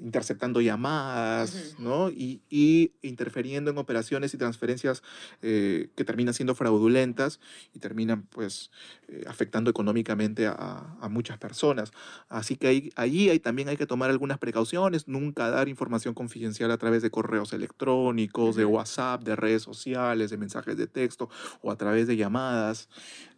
interceptando 0.00 0.60
llamadas, 0.60 1.76
¿no? 1.78 2.10
Y, 2.10 2.40
y, 2.48 2.92
interfiriendo 3.02 3.70
en 3.70 3.78
operaciones 3.78 4.34
y 4.34 4.38
transferencias 4.38 5.02
eh, 5.42 5.90
que 5.96 6.04
terminan 6.04 6.34
siendo 6.34 6.54
fraudulentas 6.54 7.40
y 7.74 7.78
terminan, 7.78 8.22
pues, 8.30 8.70
eh, 9.08 9.24
afectando 9.26 9.70
económicamente 9.70 10.46
a, 10.46 10.96
a, 11.00 11.08
muchas 11.08 11.38
personas. 11.38 11.92
Así 12.28 12.56
que 12.56 12.68
ahí, 12.68 12.90
allí 12.96 13.30
hay, 13.30 13.40
también 13.40 13.68
hay 13.68 13.76
que 13.76 13.86
tomar 13.86 14.10
algunas 14.10 14.38
precauciones, 14.38 15.08
nunca 15.08 15.50
dar 15.50 15.68
información 15.68 16.14
confidencial 16.14 16.70
a 16.70 16.78
través 16.78 17.02
de 17.02 17.10
correos 17.10 17.52
electrónicos, 17.52 18.56
de 18.56 18.64
WhatsApp, 18.64 19.22
de 19.22 19.36
redes 19.36 19.62
sociales, 19.62 20.30
de 20.30 20.36
mensajes 20.36 20.76
de 20.76 20.86
texto 20.86 21.28
o 21.60 21.70
a 21.70 21.76
través 21.76 22.06
de 22.06 22.16
llamadas. 22.16 22.88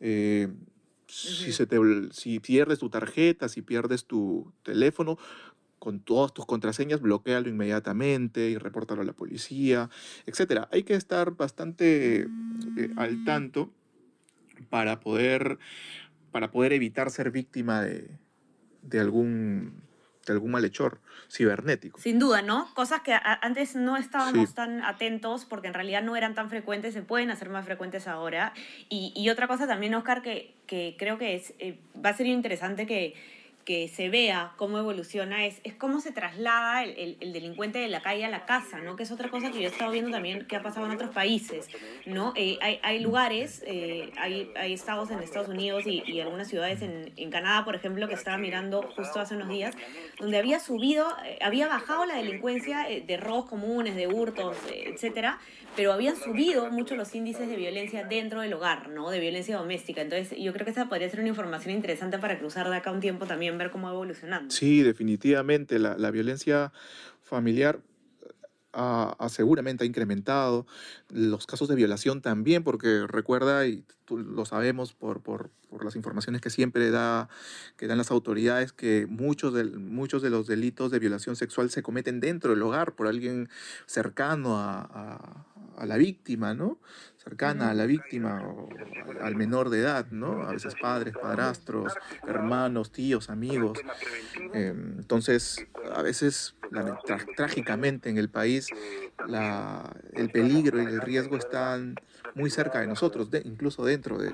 Eh, 0.00 0.48
si, 1.10 1.52
se 1.52 1.66
te, 1.66 1.78
si 2.12 2.40
pierdes 2.40 2.78
tu 2.78 2.88
tarjeta, 2.88 3.48
si 3.48 3.62
pierdes 3.62 4.04
tu 4.04 4.52
teléfono, 4.62 5.18
con 5.80 5.98
todas 5.98 6.32
tus 6.32 6.46
contraseñas, 6.46 7.00
bloquealo 7.00 7.48
inmediatamente 7.48 8.50
y 8.50 8.58
repórtalo 8.58 9.00
a 9.00 9.04
la 9.04 9.14
policía, 9.14 9.88
etc. 10.26 10.68
Hay 10.70 10.84
que 10.84 10.94
estar 10.94 11.32
bastante 11.32 12.28
eh, 12.76 12.90
al 12.96 13.24
tanto 13.24 13.72
para 14.68 15.00
poder, 15.00 15.58
para 16.30 16.52
poder 16.52 16.74
evitar 16.74 17.10
ser 17.10 17.30
víctima 17.30 17.80
de, 17.80 18.10
de 18.82 19.00
algún 19.00 19.82
de 20.26 20.34
algún 20.34 20.50
malhechor 20.50 21.00
cibernético. 21.30 21.98
Sin 21.98 22.18
duda, 22.18 22.42
¿no? 22.42 22.72
Cosas 22.74 23.00
que 23.00 23.16
antes 23.40 23.74
no 23.74 23.96
estábamos 23.96 24.54
tan 24.54 24.84
atentos 24.84 25.46
porque 25.46 25.68
en 25.68 25.74
realidad 25.74 26.02
no 26.02 26.14
eran 26.14 26.34
tan 26.34 26.50
frecuentes, 26.50 26.92
se 26.92 27.00
pueden 27.00 27.30
hacer 27.30 27.48
más 27.48 27.64
frecuentes 27.64 28.06
ahora. 28.06 28.52
Y, 28.90 29.14
y 29.16 29.30
otra 29.30 29.48
cosa 29.48 29.66
también, 29.66 29.94
Oscar, 29.94 30.20
que, 30.20 30.54
que 30.66 30.94
creo 30.98 31.16
que 31.16 31.36
es, 31.36 31.54
eh, 31.58 31.80
va 32.04 32.10
a 32.10 32.16
ser 32.16 32.26
interesante 32.26 32.86
que, 32.86 33.14
que 33.64 33.88
se 33.88 34.08
vea 34.08 34.52
cómo 34.56 34.78
evoluciona 34.78 35.46
es, 35.46 35.60
es 35.64 35.74
cómo 35.74 36.00
se 36.00 36.12
traslada 36.12 36.84
el, 36.84 37.16
el, 37.20 37.32
delincuente 37.32 37.78
de 37.78 37.88
la 37.88 38.00
calle 38.00 38.24
a 38.24 38.30
la 38.30 38.46
casa, 38.46 38.78
¿no? 38.78 38.96
Que 38.96 39.02
es 39.02 39.10
otra 39.12 39.28
cosa 39.28 39.50
que 39.50 39.60
yo 39.60 39.68
he 39.68 39.70
estado 39.70 39.90
viendo 39.90 40.10
también 40.10 40.46
que 40.46 40.56
ha 40.56 40.62
pasado 40.62 40.86
en 40.86 40.92
otros 40.92 41.10
países, 41.10 41.68
¿no? 42.06 42.32
Eh, 42.36 42.58
hay, 42.62 42.80
hay, 42.82 43.00
lugares, 43.00 43.62
eh, 43.66 44.12
hay, 44.16 44.50
hay, 44.56 44.72
estados 44.72 45.10
en 45.10 45.20
Estados 45.20 45.48
Unidos 45.48 45.86
y, 45.86 46.02
y 46.06 46.20
algunas 46.20 46.48
ciudades 46.48 46.82
en, 46.82 47.12
en, 47.16 47.30
Canadá, 47.30 47.64
por 47.64 47.74
ejemplo, 47.74 48.08
que 48.08 48.14
estaba 48.14 48.38
mirando 48.38 48.82
justo 48.96 49.20
hace 49.20 49.36
unos 49.36 49.48
días, 49.48 49.76
donde 50.18 50.38
había 50.38 50.58
subido, 50.58 51.06
eh, 51.24 51.38
había 51.42 51.68
bajado 51.68 52.06
la 52.06 52.16
delincuencia 52.16 52.86
de 52.88 53.16
robos 53.16 53.46
comunes, 53.46 53.94
de 53.94 54.06
hurtos, 54.06 54.56
etcétera, 54.72 55.38
pero 55.76 55.92
habían 55.92 56.16
subido 56.16 56.70
mucho 56.70 56.96
los 56.96 57.14
índices 57.14 57.48
de 57.48 57.56
violencia 57.56 58.04
dentro 58.04 58.40
del 58.40 58.52
hogar, 58.54 58.88
¿no? 58.88 59.10
De 59.10 59.20
violencia 59.20 59.56
doméstica. 59.56 60.02
Entonces, 60.02 60.36
yo 60.38 60.52
creo 60.52 60.64
que 60.64 60.72
esa 60.72 60.88
podría 60.88 61.08
ser 61.08 61.20
una 61.20 61.28
información 61.28 61.74
interesante 61.74 62.18
para 62.18 62.38
cruzar 62.38 62.68
de 62.68 62.76
acá 62.76 62.90
un 62.90 63.00
tiempo 63.00 63.26
también, 63.26 63.49
ver 63.58 63.70
cómo 63.70 63.86
va 63.86 63.92
evolucionando. 63.92 64.50
Sí, 64.50 64.82
definitivamente. 64.82 65.78
La, 65.78 65.96
la 65.96 66.10
violencia 66.10 66.72
familiar 67.22 67.80
ha, 68.72 69.28
seguramente 69.28 69.84
ha 69.84 69.86
incrementado, 69.86 70.66
los 71.08 71.46
casos 71.46 71.68
de 71.68 71.74
violación 71.74 72.22
también, 72.22 72.62
porque 72.62 73.06
recuerda, 73.06 73.66
y 73.66 73.84
tú 74.04 74.18
lo 74.18 74.44
sabemos 74.44 74.92
por, 74.92 75.22
por, 75.22 75.50
por, 75.68 75.84
las 75.84 75.96
informaciones 75.96 76.40
que 76.40 76.50
siempre 76.50 76.90
da, 76.90 77.28
que 77.76 77.86
dan 77.86 77.98
las 77.98 78.10
autoridades, 78.10 78.72
que 78.72 79.06
muchos 79.08 79.54
de, 79.54 79.64
muchos 79.64 80.22
de 80.22 80.30
los 80.30 80.46
delitos 80.46 80.90
de 80.90 80.98
violación 80.98 81.36
sexual 81.36 81.70
se 81.70 81.82
cometen 81.82 82.20
dentro 82.20 82.52
del 82.52 82.62
hogar 82.62 82.94
por 82.94 83.06
alguien 83.06 83.48
cercano 83.86 84.58
a, 84.58 84.80
a, 84.80 85.46
a 85.76 85.86
la 85.86 85.96
víctima, 85.96 86.54
¿no? 86.54 86.78
Cercana 87.22 87.70
a 87.70 87.74
la 87.74 87.86
víctima 87.86 88.42
o 88.46 88.68
al 89.22 89.36
menor 89.36 89.68
de 89.68 89.80
edad, 89.80 90.06
¿no? 90.10 90.42
A 90.42 90.52
veces 90.52 90.74
padres, 90.80 91.14
padrastros, 91.16 91.92
hermanos, 92.26 92.90
tíos, 92.92 93.28
amigos. 93.28 93.78
Eh, 94.54 94.72
entonces, 94.74 95.66
a 95.94 96.00
veces, 96.02 96.54
trágicamente 97.36 98.08
en 98.08 98.16
el 98.16 98.30
país, 98.30 98.68
el 100.14 100.30
peligro 100.30 100.80
y 100.82 100.86
el 100.86 101.00
riesgo 101.02 101.36
están 101.36 101.96
muy 102.34 102.48
cerca 102.48 102.80
de 102.80 102.86
nosotros, 102.86 103.28
incluso 103.44 103.84
dentro 103.84 104.16
de, 104.16 104.32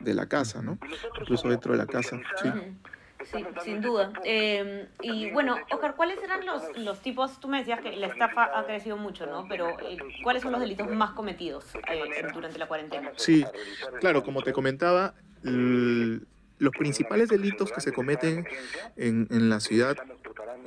de, 0.00 0.14
la 0.14 0.26
casa, 0.26 0.62
¿no? 0.62 0.78
Incluso 1.20 1.48
dentro 1.48 1.72
de 1.72 1.78
la 1.78 1.86
casa, 1.86 2.20
sí. 2.42 2.48
Sí, 3.32 3.44
sin 3.64 3.80
duda. 3.80 4.12
Eh, 4.24 4.88
y 5.02 5.30
bueno, 5.30 5.56
Oscar, 5.70 5.94
¿cuáles 5.96 6.22
eran 6.22 6.44
los, 6.44 6.76
los 6.76 7.00
tipos? 7.00 7.40
Tú 7.40 7.48
me 7.48 7.58
decías 7.58 7.80
que 7.80 7.96
la 7.96 8.06
estafa 8.06 8.58
ha 8.58 8.64
crecido 8.64 8.96
mucho, 8.96 9.26
¿no? 9.26 9.46
Pero 9.48 9.70
eh, 9.80 9.98
¿cuáles 10.22 10.42
son 10.42 10.52
los 10.52 10.60
delitos 10.60 10.90
más 10.90 11.12
cometidos 11.12 11.66
eh, 11.90 12.02
durante 12.32 12.58
la 12.58 12.68
cuarentena? 12.68 13.12
Sí, 13.16 13.44
claro, 14.00 14.22
como 14.22 14.42
te 14.42 14.52
comentaba, 14.52 15.14
los 15.42 16.72
principales 16.78 17.28
delitos 17.28 17.72
que 17.72 17.80
se 17.80 17.92
cometen 17.92 18.46
en, 18.96 19.26
en 19.30 19.48
la 19.50 19.60
ciudad 19.60 19.96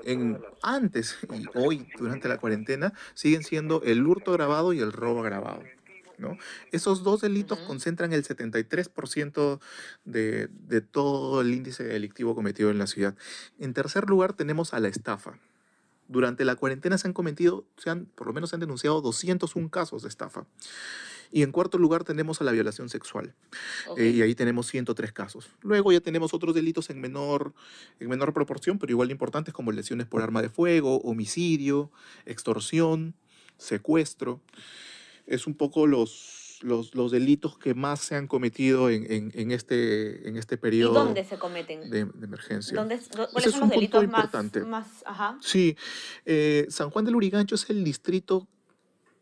en, 0.04 0.40
antes 0.62 1.18
y 1.34 1.46
hoy 1.56 1.88
durante 1.98 2.28
la 2.28 2.38
cuarentena 2.38 2.94
siguen 3.14 3.44
siendo 3.44 3.82
el 3.84 4.06
hurto 4.06 4.32
grabado 4.34 4.74
y 4.74 4.80
el 4.80 4.92
robo 4.92 5.22
grabado. 5.22 5.64
¿No? 6.18 6.38
Esos 6.72 7.04
dos 7.04 7.22
delitos 7.22 7.60
concentran 7.60 8.14
el 8.14 8.24
73% 8.24 9.60
de, 10.06 10.48
de 10.48 10.82
todo 10.82 11.42
el 11.42 11.54
índice 11.54 11.84
delictivo 11.84 12.36
cometido 12.36 12.70
en 12.70 12.78
la 12.78 12.88
ciudad. 12.88 13.16
En 13.60 13.74
tercer 13.74 14.10
lugar 14.10 14.34
tenemos 14.34 14.74
a 14.74 14.80
la 14.80 14.88
estafa. 14.88 15.40
Durante 16.08 16.46
la 16.46 16.56
cuarentena 16.56 16.98
se 16.98 17.08
han 17.08 17.14
cometido, 17.14 17.66
se 17.78 17.90
han, 17.90 18.06
por 18.06 18.28
lo 18.28 18.34
menos 18.34 18.50
se 18.50 18.56
han 18.56 18.62
denunciado 18.62 19.02
201 19.02 19.70
casos 19.70 20.04
de 20.04 20.10
estafa. 20.10 20.46
Y 21.32 21.44
en 21.44 21.52
cuarto 21.52 21.78
lugar 21.78 22.06
tenemos 22.06 22.40
a 22.40 22.46
la 22.46 22.54
violación 22.54 22.88
sexual. 22.88 23.36
Eh, 23.98 24.14
y 24.16 24.22
ahí 24.22 24.34
tenemos 24.34 24.68
103 24.68 25.12
casos. 25.12 25.50
Luego 25.62 25.92
ya 25.92 26.00
tenemos 26.00 26.34
otros 26.34 26.56
delitos 26.56 26.90
en 26.90 27.02
menor, 27.02 27.54
en 28.00 28.08
menor 28.08 28.34
proporción, 28.34 28.80
pero 28.80 28.92
igual 28.92 29.12
importantes 29.12 29.54
como 29.54 29.74
lesiones 29.74 30.08
por 30.08 30.22
arma 30.22 30.42
de 30.42 30.50
fuego, 30.50 31.00
homicidio, 31.00 31.92
extorsión, 32.26 33.14
secuestro 33.58 34.42
es 35.28 35.46
un 35.46 35.54
poco 35.54 35.86
los, 35.86 36.60
los, 36.62 36.96
los, 36.96 37.12
delitos 37.12 37.58
que 37.58 37.74
más 37.74 38.00
se 38.00 38.16
han 38.16 38.28
cometido 38.28 38.90
en, 38.90 39.12
en, 39.12 39.32
en, 39.36 39.52
este, 39.52 40.28
en 40.28 40.38
este 40.38 40.58
periodo. 40.58 40.94
¿Y 40.94 41.06
dónde 41.06 41.24
se 41.26 41.38
cometen? 41.38 41.90
De, 41.90 42.06
de 42.06 42.26
emergencia. 42.26 42.76
¿Dónde, 42.76 43.00
¿Cuáles 43.32 43.52
son 43.52 43.62
los 43.62 43.70
delitos 43.70 44.08
más, 44.08 44.32
más, 44.66 44.88
ajá? 45.06 45.38
Sí, 45.42 45.78
eh, 46.26 46.66
San 46.70 46.90
Juan 46.90 47.06
del 47.06 47.16
Urigancho 47.16 47.56
es 47.56 47.70
el 47.70 47.84
distrito 47.84 48.48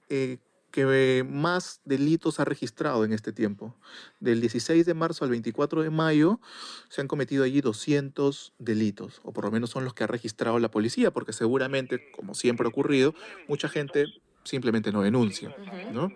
eh, 0.10 0.38
que 0.76 1.26
más 1.26 1.80
delitos 1.86 2.42
ha 2.42 2.46
registrado 2.46 3.06
en 3.06 3.14
este 3.14 3.32
tiempo. 3.32 3.74
Del 4.20 4.42
16 4.42 4.86
de 4.86 4.94
marzo 4.94 5.24
al 5.24 5.32
24 5.32 5.84
de 5.84 5.90
mayo 5.90 6.42
se 6.90 7.00
han 7.00 7.08
cometido 7.08 7.46
allí 7.46 7.62
200 7.62 8.54
delitos, 8.60 9.22
o 9.24 9.32
por 9.32 9.46
lo 9.46 9.52
menos 9.52 9.70
son 9.70 9.86
los 9.86 9.94
que 9.94 10.04
ha 10.04 10.08
registrado 10.08 10.60
la 10.60 10.70
policía, 10.70 11.12
porque 11.12 11.32
seguramente, 11.32 12.12
como 12.12 12.34
siempre 12.34 12.66
ha 12.66 12.70
ocurrido, 12.70 13.16
mucha 13.48 13.70
gente 13.70 14.08
simplemente 14.46 14.92
no 14.92 15.02
denuncia. 15.02 15.54
¿no? 15.92 16.12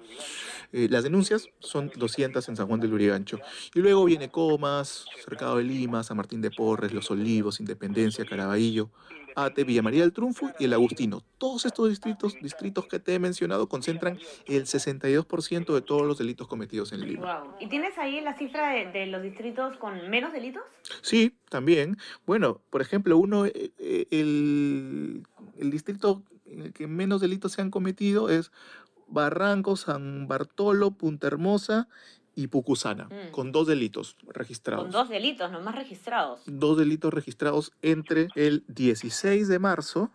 Eh, 0.72 0.88
las 0.90 1.04
denuncias 1.04 1.50
son 1.60 1.92
200 1.96 2.48
en 2.48 2.56
San 2.56 2.68
Juan 2.68 2.80
del 2.80 2.92
Lurigancho. 2.92 3.40
Y 3.74 3.80
luego 3.80 4.06
viene 4.06 4.30
Comas, 4.30 5.06
Cercado 5.26 5.58
de 5.58 5.64
Lima, 5.64 6.04
San 6.04 6.18
Martín 6.18 6.42
de 6.42 6.52
Porres, 6.52 6.94
Los 6.94 7.12
Olivos, 7.12 7.60
Independencia, 7.60 8.24
Caraballo, 8.26 8.90
Ate, 9.36 9.64
Villa 9.64 9.82
María 9.82 10.02
del 10.02 10.14
Triunfo 10.14 10.52
y 10.60 10.66
el 10.66 10.74
Agustino. 10.74 11.24
Todos 11.38 11.66
estos 11.66 11.90
distritos, 11.90 12.36
distritos 12.42 12.86
que 12.86 13.00
te 13.00 13.16
he 13.16 13.20
mencionado 13.20 13.68
concentran 13.68 14.20
el 14.48 14.66
62% 14.66 15.74
de 15.74 15.82
todos 15.82 16.06
los 16.06 16.18
delitos 16.18 16.48
cometidos 16.48 16.92
en 16.94 17.02
Lima. 17.02 17.42
Wow. 17.42 17.54
¿Y 17.60 17.68
tienes 17.68 17.98
ahí 17.98 18.22
la 18.22 18.38
cifra 18.38 18.70
de, 18.70 18.92
de, 18.92 19.08
los 19.08 19.24
distritos 19.24 19.78
con 19.78 20.10
menos 20.10 20.34
delitos? 20.34 20.64
Sí, 21.02 21.36
también. 21.50 21.98
Bueno, 22.26 22.62
por 22.70 22.82
ejemplo, 22.82 23.18
uno, 23.18 23.46
eh, 23.46 23.72
eh, 23.80 24.08
el, 24.12 25.24
el 25.58 25.72
distrito 25.72 26.24
en 26.52 26.62
el 26.62 26.74
que 26.74 26.88
menos 26.88 27.22
delitos 27.22 27.54
se 27.54 27.62
han 27.62 27.72
cometido 27.72 28.30
es 28.30 28.52
Barranco, 29.08 29.76
San 29.76 30.28
Bartolo, 30.28 30.92
Punta 30.92 31.28
Hermosa 31.28 31.88
y 32.36 32.48
Pucusana, 32.48 33.06
mm. 33.06 33.32
con 33.32 33.52
dos 33.52 33.68
delitos 33.68 34.16
registrados. 34.28 34.84
Con 34.84 34.92
dos 34.92 35.10
delitos 35.10 35.52
nomás 35.52 35.76
registrados. 35.76 36.42
Dos 36.46 36.78
delitos 36.78 37.14
registrados 37.14 37.72
entre 37.82 38.30
el 38.36 38.64
16 38.68 39.48
de 39.48 39.60
marzo 39.60 40.12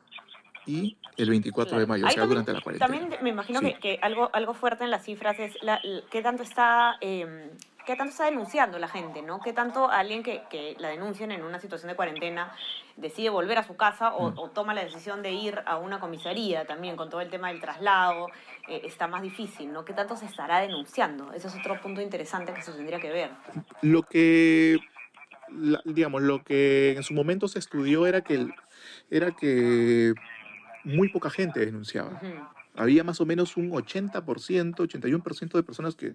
y 0.67 0.97
el 1.17 1.31
24 1.31 1.71
claro. 1.71 1.81
de 1.81 1.87
mayo, 1.87 2.07
o 2.07 2.09
sea, 2.09 2.23
también, 2.23 2.29
durante 2.29 2.53
la 2.53 2.61
cuarentena. 2.63 2.99
También 2.99 3.23
me 3.23 3.31
imagino 3.31 3.61
sí. 3.61 3.67
que, 3.67 3.79
que, 3.79 3.99
algo, 4.01 4.31
algo 4.33 4.55
fuerte 4.55 4.85
en 4.85 4.91
las 4.91 5.05
cifras 5.05 5.39
es 5.39 5.55
la, 5.63 5.81
qué 6.11 6.23
tanto 6.23 6.43
está... 6.43 6.97
Eh, 7.01 7.51
¿Qué 7.87 7.97
tanto 7.97 8.13
está 8.13 8.25
denunciando 8.25 8.79
la 8.79 8.89
gente, 8.89 9.21
no? 9.21 9.41
¿Qué 9.41 9.53
tanto 9.53 9.91
alguien 9.91 10.23
que, 10.23 10.43
que, 10.49 10.75
la 10.79 10.89
denuncien 10.89 11.33
en 11.33 11.45
una 11.45 11.61
situación 11.61 11.91
de 11.91 11.97
cuarentena 11.97 12.55
decide 12.97 13.29
volver 13.29 13.59
a 13.59 13.63
su 13.63 13.77
casa 13.77 14.15
o, 14.15 14.31
mm. 14.31 14.39
o, 14.39 14.51
toma 14.51 14.73
la 14.73 14.83
decisión 14.85 15.23
de 15.23 15.33
ir 15.33 15.61
a 15.67 15.77
una 15.77 16.01
comisaría 16.01 16.67
también 16.67 16.97
con 16.97 17.11
todo 17.11 17.21
el 17.21 17.29
tema 17.29 17.49
del 17.49 17.61
traslado? 17.61 18.29
Eh, 18.69 18.83
está 18.85 19.07
más 19.07 19.23
difícil, 19.23 19.73
¿no? 19.73 19.85
¿Qué 19.85 19.93
tanto 19.93 20.17
se 20.17 20.25
estará 20.25 20.61
denunciando? 20.61 21.33
Ese 21.33 21.49
es 21.49 21.55
otro 21.57 21.79
punto 21.81 22.01
interesante 22.01 22.55
que 22.55 22.63
se 22.63 22.73
tendría 22.73 23.01
que 23.01 23.11
ver. 23.11 23.31
Lo 23.83 24.03
que, 24.03 24.79
digamos, 25.85 26.23
lo 26.23 26.43
que 26.43 26.95
en 26.97 27.03
su 27.03 27.13
momento 27.13 27.49
se 27.49 27.59
estudió 27.59 28.07
era 28.07 28.23
que, 28.23 28.49
era 29.11 29.33
que 29.33 30.15
muy 30.85 31.09
poca 31.09 31.29
gente 31.29 31.61
denunciaba. 31.61 32.19
Uh 32.23 32.27
-huh 32.27 32.54
había 32.75 33.05
más 33.05 33.21
o 33.21 33.27
menos 33.27 33.57
un 33.57 33.71
80%, 33.71 34.75
81% 34.77 35.53
de 35.53 35.63
personas 35.63 35.95
que 35.97 36.15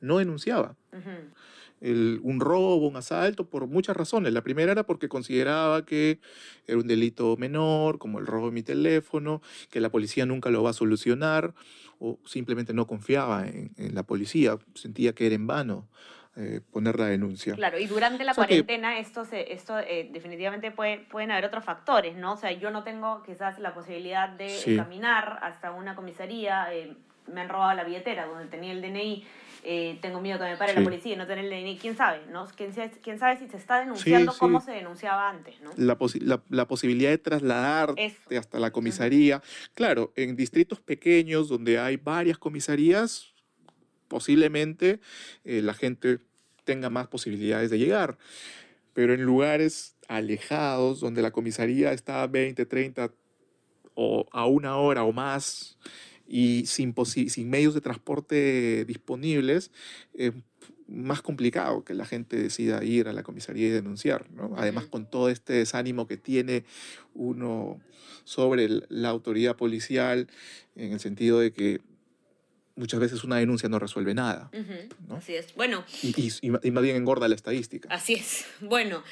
no 0.00 0.18
denunciaba. 0.18 0.76
Uh 0.92 0.96
-huh. 0.96 1.34
El, 1.80 2.20
un 2.22 2.40
robo, 2.40 2.86
un 2.88 2.96
asalto, 2.96 3.48
por 3.48 3.66
muchas 3.66 3.96
razones. 3.96 4.34
La 4.34 4.42
primera 4.42 4.70
era 4.72 4.84
porque 4.84 5.08
consideraba 5.08 5.86
que 5.86 6.20
era 6.66 6.78
un 6.78 6.86
delito 6.86 7.36
menor, 7.38 7.98
como 7.98 8.18
el 8.18 8.26
robo 8.26 8.46
de 8.46 8.52
mi 8.52 8.62
teléfono, 8.62 9.40
que 9.70 9.80
la 9.80 9.90
policía 9.90 10.26
nunca 10.26 10.50
lo 10.50 10.62
va 10.62 10.70
a 10.70 10.74
solucionar, 10.74 11.54
o 11.98 12.18
simplemente 12.26 12.74
no 12.74 12.86
confiaba 12.86 13.48
en, 13.48 13.72
en 13.78 13.94
la 13.94 14.02
policía, 14.02 14.58
sentía 14.74 15.14
que 15.14 15.26
era 15.26 15.34
en 15.34 15.46
vano. 15.46 15.88
Eh, 16.36 16.60
poner 16.70 16.96
la 16.96 17.06
denuncia. 17.06 17.54
Claro, 17.54 17.76
y 17.78 17.86
durante 17.86 18.22
la 18.22 18.30
o 18.30 18.34
sea 18.34 18.46
cuarentena 18.46 18.94
que, 18.94 19.00
esto, 19.00 19.24
se, 19.24 19.52
esto 19.52 19.80
eh, 19.80 20.08
definitivamente 20.12 20.70
puede, 20.70 20.98
pueden 20.98 21.32
haber 21.32 21.44
otros 21.44 21.64
factores, 21.64 22.16
¿no? 22.16 22.34
O 22.34 22.36
sea, 22.36 22.52
yo 22.52 22.70
no 22.70 22.84
tengo 22.84 23.24
quizás 23.24 23.58
la 23.58 23.74
posibilidad 23.74 24.28
de 24.28 24.48
sí. 24.48 24.76
caminar 24.76 25.40
hasta 25.42 25.72
una 25.72 25.96
comisaría, 25.96 26.72
eh, 26.72 26.96
me 27.26 27.40
han 27.40 27.48
robado 27.48 27.74
la 27.74 27.82
billetera 27.82 28.26
donde 28.26 28.46
tenía 28.46 28.70
el 28.70 28.80
DNI, 28.80 29.24
eh, 29.64 29.98
tengo 30.00 30.20
miedo 30.20 30.38
que 30.38 30.44
me 30.44 30.56
pare 30.56 30.72
sí. 30.72 30.78
la 30.78 30.84
policía 30.84 31.14
y 31.14 31.16
no 31.16 31.26
tener 31.26 31.44
el 31.44 31.50
DNI, 31.50 31.78
quién 31.78 31.96
sabe, 31.96 32.20
¿no? 32.30 32.46
¿Quién, 32.56 32.72
quién 33.02 33.18
sabe 33.18 33.36
si 33.36 33.48
se 33.48 33.56
está 33.56 33.80
denunciando 33.80 34.30
sí, 34.30 34.38
cómo 34.38 34.60
se 34.60 34.70
denunciaba 34.70 35.28
antes, 35.28 35.60
¿no? 35.60 35.72
La, 35.76 35.98
posi 35.98 36.20
la, 36.20 36.40
la 36.48 36.68
posibilidad 36.68 37.10
de 37.10 37.18
trasladarte 37.18 38.04
Eso. 38.04 38.38
hasta 38.38 38.60
la 38.60 38.70
comisaría. 38.70 39.38
Uh 39.38 39.40
-huh. 39.40 39.70
Claro, 39.74 40.12
en 40.14 40.36
distritos 40.36 40.80
pequeños 40.80 41.48
donde 41.48 41.78
hay 41.80 41.96
varias 41.96 42.38
comisarías, 42.38 43.29
posiblemente 44.10 44.98
eh, 45.44 45.62
la 45.62 45.72
gente 45.72 46.18
tenga 46.64 46.90
más 46.90 47.06
posibilidades 47.06 47.70
de 47.70 47.78
llegar. 47.78 48.18
Pero 48.92 49.14
en 49.14 49.22
lugares 49.22 49.96
alejados, 50.08 51.00
donde 51.00 51.22
la 51.22 51.30
comisaría 51.30 51.92
está 51.92 52.22
a 52.22 52.26
20, 52.26 52.66
30 52.66 53.12
o 53.94 54.26
a 54.32 54.46
una 54.46 54.76
hora 54.76 55.04
o 55.04 55.12
más 55.12 55.78
y 56.26 56.66
sin, 56.66 56.92
sin 57.06 57.48
medios 57.48 57.74
de 57.74 57.80
transporte 57.80 58.84
disponibles, 58.84 59.70
es 60.12 60.34
eh, 60.34 60.42
más 60.88 61.22
complicado 61.22 61.84
que 61.84 61.94
la 61.94 62.04
gente 62.04 62.36
decida 62.36 62.82
ir 62.82 63.06
a 63.06 63.12
la 63.12 63.22
comisaría 63.22 63.68
y 63.68 63.70
denunciar. 63.70 64.28
¿no? 64.32 64.54
Además, 64.56 64.86
con 64.86 65.08
todo 65.08 65.28
este 65.28 65.52
desánimo 65.52 66.08
que 66.08 66.16
tiene 66.16 66.64
uno 67.14 67.80
sobre 68.24 68.68
la 68.88 69.08
autoridad 69.08 69.56
policial, 69.56 70.26
en 70.74 70.92
el 70.92 71.00
sentido 71.00 71.38
de 71.38 71.52
que 71.52 71.80
muchas 72.76 73.00
veces 73.00 73.24
una 73.24 73.36
denuncia 73.36 73.68
no 73.68 73.78
resuelve 73.78 74.14
nada. 74.14 74.50
Uh 74.52 74.56
-huh. 74.56 74.94
¿no? 75.08 75.16
Así 75.16 75.34
es. 75.34 75.54
Bueno. 75.54 75.84
Y, 76.02 76.08
y, 76.20 76.32
y, 76.42 76.70
más 76.70 76.82
bien 76.82 76.96
engorda 76.96 77.28
la 77.28 77.34
estadística. 77.34 77.88
Así 77.90 78.14
es. 78.14 78.44
Bueno, 78.60 79.02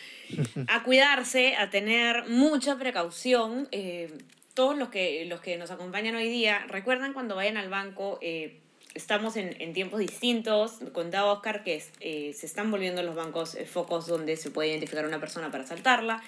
a 0.68 0.82
cuidarse, 0.82 1.56
a 1.56 1.70
tener 1.70 2.28
mucha 2.28 2.78
precaución. 2.78 3.68
Eh, 3.72 4.12
todos 4.54 4.76
los 4.76 4.88
que, 4.88 5.24
los 5.26 5.40
que 5.40 5.56
nos 5.56 5.70
acompañan 5.70 6.14
hoy 6.16 6.28
día, 6.28 6.66
recuerdan 6.68 7.12
cuando 7.12 7.36
vayan 7.36 7.56
al 7.56 7.68
banco, 7.68 8.18
eh, 8.22 8.58
estamos 8.94 9.36
en, 9.36 9.54
en, 9.60 9.72
tiempos 9.72 10.00
distintos. 10.00 10.78
Contaba 10.92 11.32
Oscar 11.32 11.62
que 11.62 11.82
eh, 12.00 12.32
se 12.32 12.46
están 12.46 12.70
volviendo 12.70 13.02
los 13.02 13.14
bancos 13.14 13.56
focos 13.70 14.06
donde 14.06 14.36
se 14.36 14.50
puede 14.50 14.70
identificar 14.70 15.04
a 15.04 15.08
una 15.08 15.20
persona 15.20 15.50
para 15.50 15.64
asaltarla. 15.64 16.22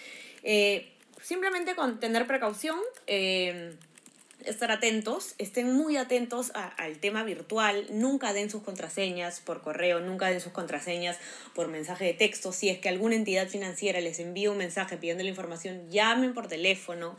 Simplemente 1.23 1.75
con 1.75 2.01
tener 2.01 2.27
precaución 2.27 2.79
estar 4.45 4.71
atentos, 4.71 5.35
estén 5.39 5.73
muy 5.73 5.97
atentos 5.97 6.53
al 6.55 6.99
tema 6.99 7.23
virtual, 7.25 7.87
nunca 7.91 8.33
den 8.33 8.51
sus 8.51 8.63
contraseñas 8.63 9.41
por 9.41 9.63
correo, 9.63 10.01
nunca 10.01 10.29
den 10.31 10.41
sus 10.41 10.53
contraseñas 10.53 11.19
por 11.55 11.69
mensaje 11.69 12.05
de 12.07 12.15
texto. 12.15 12.53
Si 12.53 12.69
es 12.69 12.79
que 12.79 12.89
alguna 12.89 13.15
entidad 13.15 13.49
financiera 13.49 14.01
les 14.01 14.19
envía 14.19 14.51
un 14.51 14.59
mensaje 14.59 14.97
pidiendo 14.97 15.23
la 15.23 15.31
información, 15.31 15.91
llamen 15.91 16.35
por 16.35 16.49
teléfono. 16.49 17.17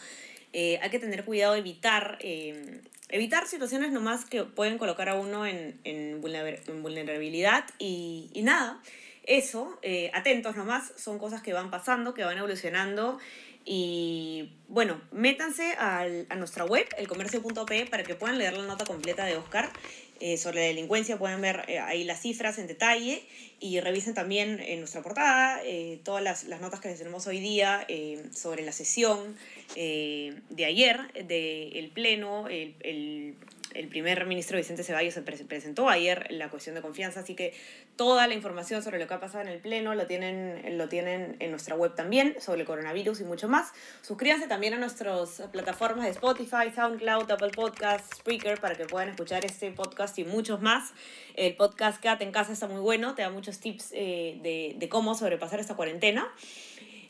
Eh, 0.54 0.80
hay 0.82 0.90
que 0.90 1.00
tener 1.00 1.24
cuidado, 1.24 1.56
evitar, 1.56 2.18
eh, 2.22 2.82
evitar 3.10 3.48
situaciones 3.48 3.92
nomás 3.92 4.26
que 4.26 4.44
pueden 4.44 4.78
colocar 4.78 5.10
a 5.10 5.16
uno 5.16 5.46
en, 5.46 5.80
en, 5.84 6.22
vulnerabilidad 6.22 7.66
y, 7.80 8.30
y 8.34 8.42
nada. 8.42 8.82
Eso, 9.24 9.78
eh, 9.84 10.10
atentos 10.14 10.56
nomás, 10.56 10.94
son 10.98 11.20
cosas 11.20 11.42
que 11.42 11.54
van 11.54 11.70
pasando, 11.70 12.14
que 12.14 12.24
van 12.24 12.38
evolucionando 12.38 13.20
y 13.65 14.54
bueno, 14.67 15.02
métanse 15.12 15.74
a 15.78 16.36
nuestra 16.38 16.65
web, 16.65 16.88
elcomercio.p, 16.97 17.86
para 17.88 18.04
que 18.04 18.15
puedan 18.15 18.38
leer 18.38 18.58
la 18.58 18.65
nota 18.65 18.86
completa 18.86 19.26
de 19.26 19.38
Oscar 19.38 19.71
eh, 20.19 20.38
sobre 20.38 20.62
la 20.62 20.65
delincuencia. 20.67 21.17
Pueden 21.17 21.41
ver 21.41 21.65
eh, 21.67 21.80
ahí 21.80 22.04
las 22.04 22.21
cifras 22.21 22.58
en 22.58 22.67
detalle 22.67 23.24
y 23.62 23.80
revisen 23.80 24.15
también 24.15 24.60
en 24.60 24.80
nuestra 24.80 25.04
portada 25.04 25.62
eh, 25.63 26.00
todas 26.04 26.24
las, 26.24 26.62
notas 26.62 26.80
que 26.80 26.89
les 26.89 26.97
tenemos 26.97 27.28
hoy 27.28 27.39
día 27.39 27.86
eh, 27.88 28.24
sobre 28.34 28.63
la 28.63 28.71
sesión 28.71 29.36
eh, 29.76 30.34
de 30.50 30.65
ayer 30.65 31.13
del 31.26 31.91
Pleno, 31.91 32.47
el, 32.47 32.74
el 32.80 33.36
el 33.74 33.88
primer 33.88 34.26
ministro 34.26 34.58
Vicente 34.58 34.84
Ceballos 34.84 35.14
se 35.14 35.22
presentó 35.22 35.90
ayer 35.90 36.28
la 36.30 36.50
cuestión 36.50 36.76
de 36.76 36.82
confianza, 36.82 37.22
así 37.22 37.36
que 37.36 37.54
toda 37.96 38.28
la 38.28 38.34
información 38.34 38.84
sobre 38.84 39.00
lo 39.00 39.08
que 39.08 39.14
ha 39.14 39.20
pasado 39.20 39.44
en 39.44 39.50
el 39.50 39.60
Pleno 39.60 39.96
lo 39.96 40.08
tienen, 40.08 40.78
lo 40.78 40.90
tienen 40.90 41.36
en 41.40 41.52
nuestra 41.52 41.76
web 41.76 41.96
también, 41.96 42.36
sobre 42.40 42.62
el 42.62 42.68
coronavirus 42.68 43.22
y 43.22 43.24
mucho 43.24 43.48
más. 43.48 43.72
Suscríbanse 44.02 44.48
también 44.48 44.74
a 44.74 44.78
nuestras 44.78 45.44
plataformas 45.52 46.06
de 46.06 46.12
Spotify, 46.12 46.72
SoundCloud, 46.74 47.32
Apple 47.32 47.52
Podcasts, 47.56 48.18
Spreaker, 48.18 48.60
para 48.60 48.76
que 48.76 48.86
puedan 48.86 49.10
escuchar 49.10 49.46
este 49.46 49.72
podcast 49.72 50.18
y 50.20 50.24
muchos 50.24 50.62
más. 50.62 50.94
El 51.36 51.56
podcast 51.56 52.02
Quédate 52.02 52.24
en 52.24 52.32
casa 52.32 52.54
está 52.54 52.68
muy 52.68 52.82
bueno, 52.82 53.16
te 53.16 53.22
da 53.22 53.30
muchos 53.30 53.60
tips 53.60 53.92
eh, 53.94 54.40
de, 54.42 54.76
de, 54.78 54.90
cómo 54.90 55.16
sobrepasar 55.16 55.60
esta 55.60 55.76
cuarentena. 55.76 56.28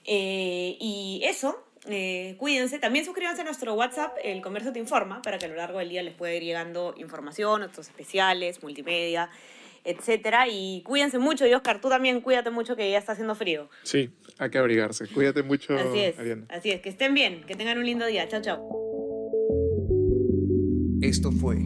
Eh, 0.05 0.77
y 0.79 1.21
eso, 1.23 1.63
eh, 1.87 2.35
cuídense. 2.37 2.79
También 2.79 3.05
suscríbanse 3.05 3.41
a 3.41 3.43
nuestro 3.43 3.73
WhatsApp, 3.73 4.15
El 4.23 4.41
Comercio 4.41 4.71
Te 4.71 4.79
Informa, 4.79 5.21
para 5.21 5.37
que 5.37 5.45
a 5.45 5.49
lo 5.49 5.55
largo 5.55 5.79
del 5.79 5.89
día 5.89 6.03
les 6.03 6.13
pueda 6.13 6.33
ir 6.33 6.43
llegando 6.43 6.93
información, 6.97 7.61
nuestros 7.61 7.87
especiales, 7.87 8.61
multimedia, 8.61 9.29
etcétera. 9.83 10.47
Y 10.47 10.83
cuídense 10.83 11.17
mucho. 11.17 11.47
Y 11.47 11.53
Oscar, 11.53 11.81
tú 11.81 11.89
también 11.89 12.21
cuídate 12.21 12.51
mucho 12.51 12.75
que 12.75 12.89
ya 12.91 12.97
está 12.97 13.13
haciendo 13.13 13.35
frío. 13.35 13.69
Sí, 13.83 14.11
hay 14.37 14.49
que 14.49 14.57
abrigarse. 14.57 15.07
Cuídate 15.07 15.43
mucho, 15.43 15.75
así 15.75 15.99
es, 15.99 16.19
Ariana. 16.19 16.45
Así 16.49 16.71
es, 16.71 16.81
que 16.81 16.89
estén 16.89 17.13
bien, 17.13 17.43
que 17.45 17.55
tengan 17.55 17.77
un 17.77 17.85
lindo 17.85 18.05
día. 18.05 18.27
Chao, 18.27 18.41
chao. 18.41 18.81
Esto 21.01 21.31
fue 21.31 21.57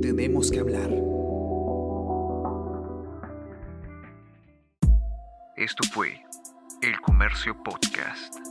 Tenemos 0.00 0.50
que 0.50 0.60
hablar. 0.60 0.90
Esto 5.56 5.82
fue 5.92 6.22
El 6.80 6.98
Comercio 7.00 7.60
Podcast. 7.62 8.47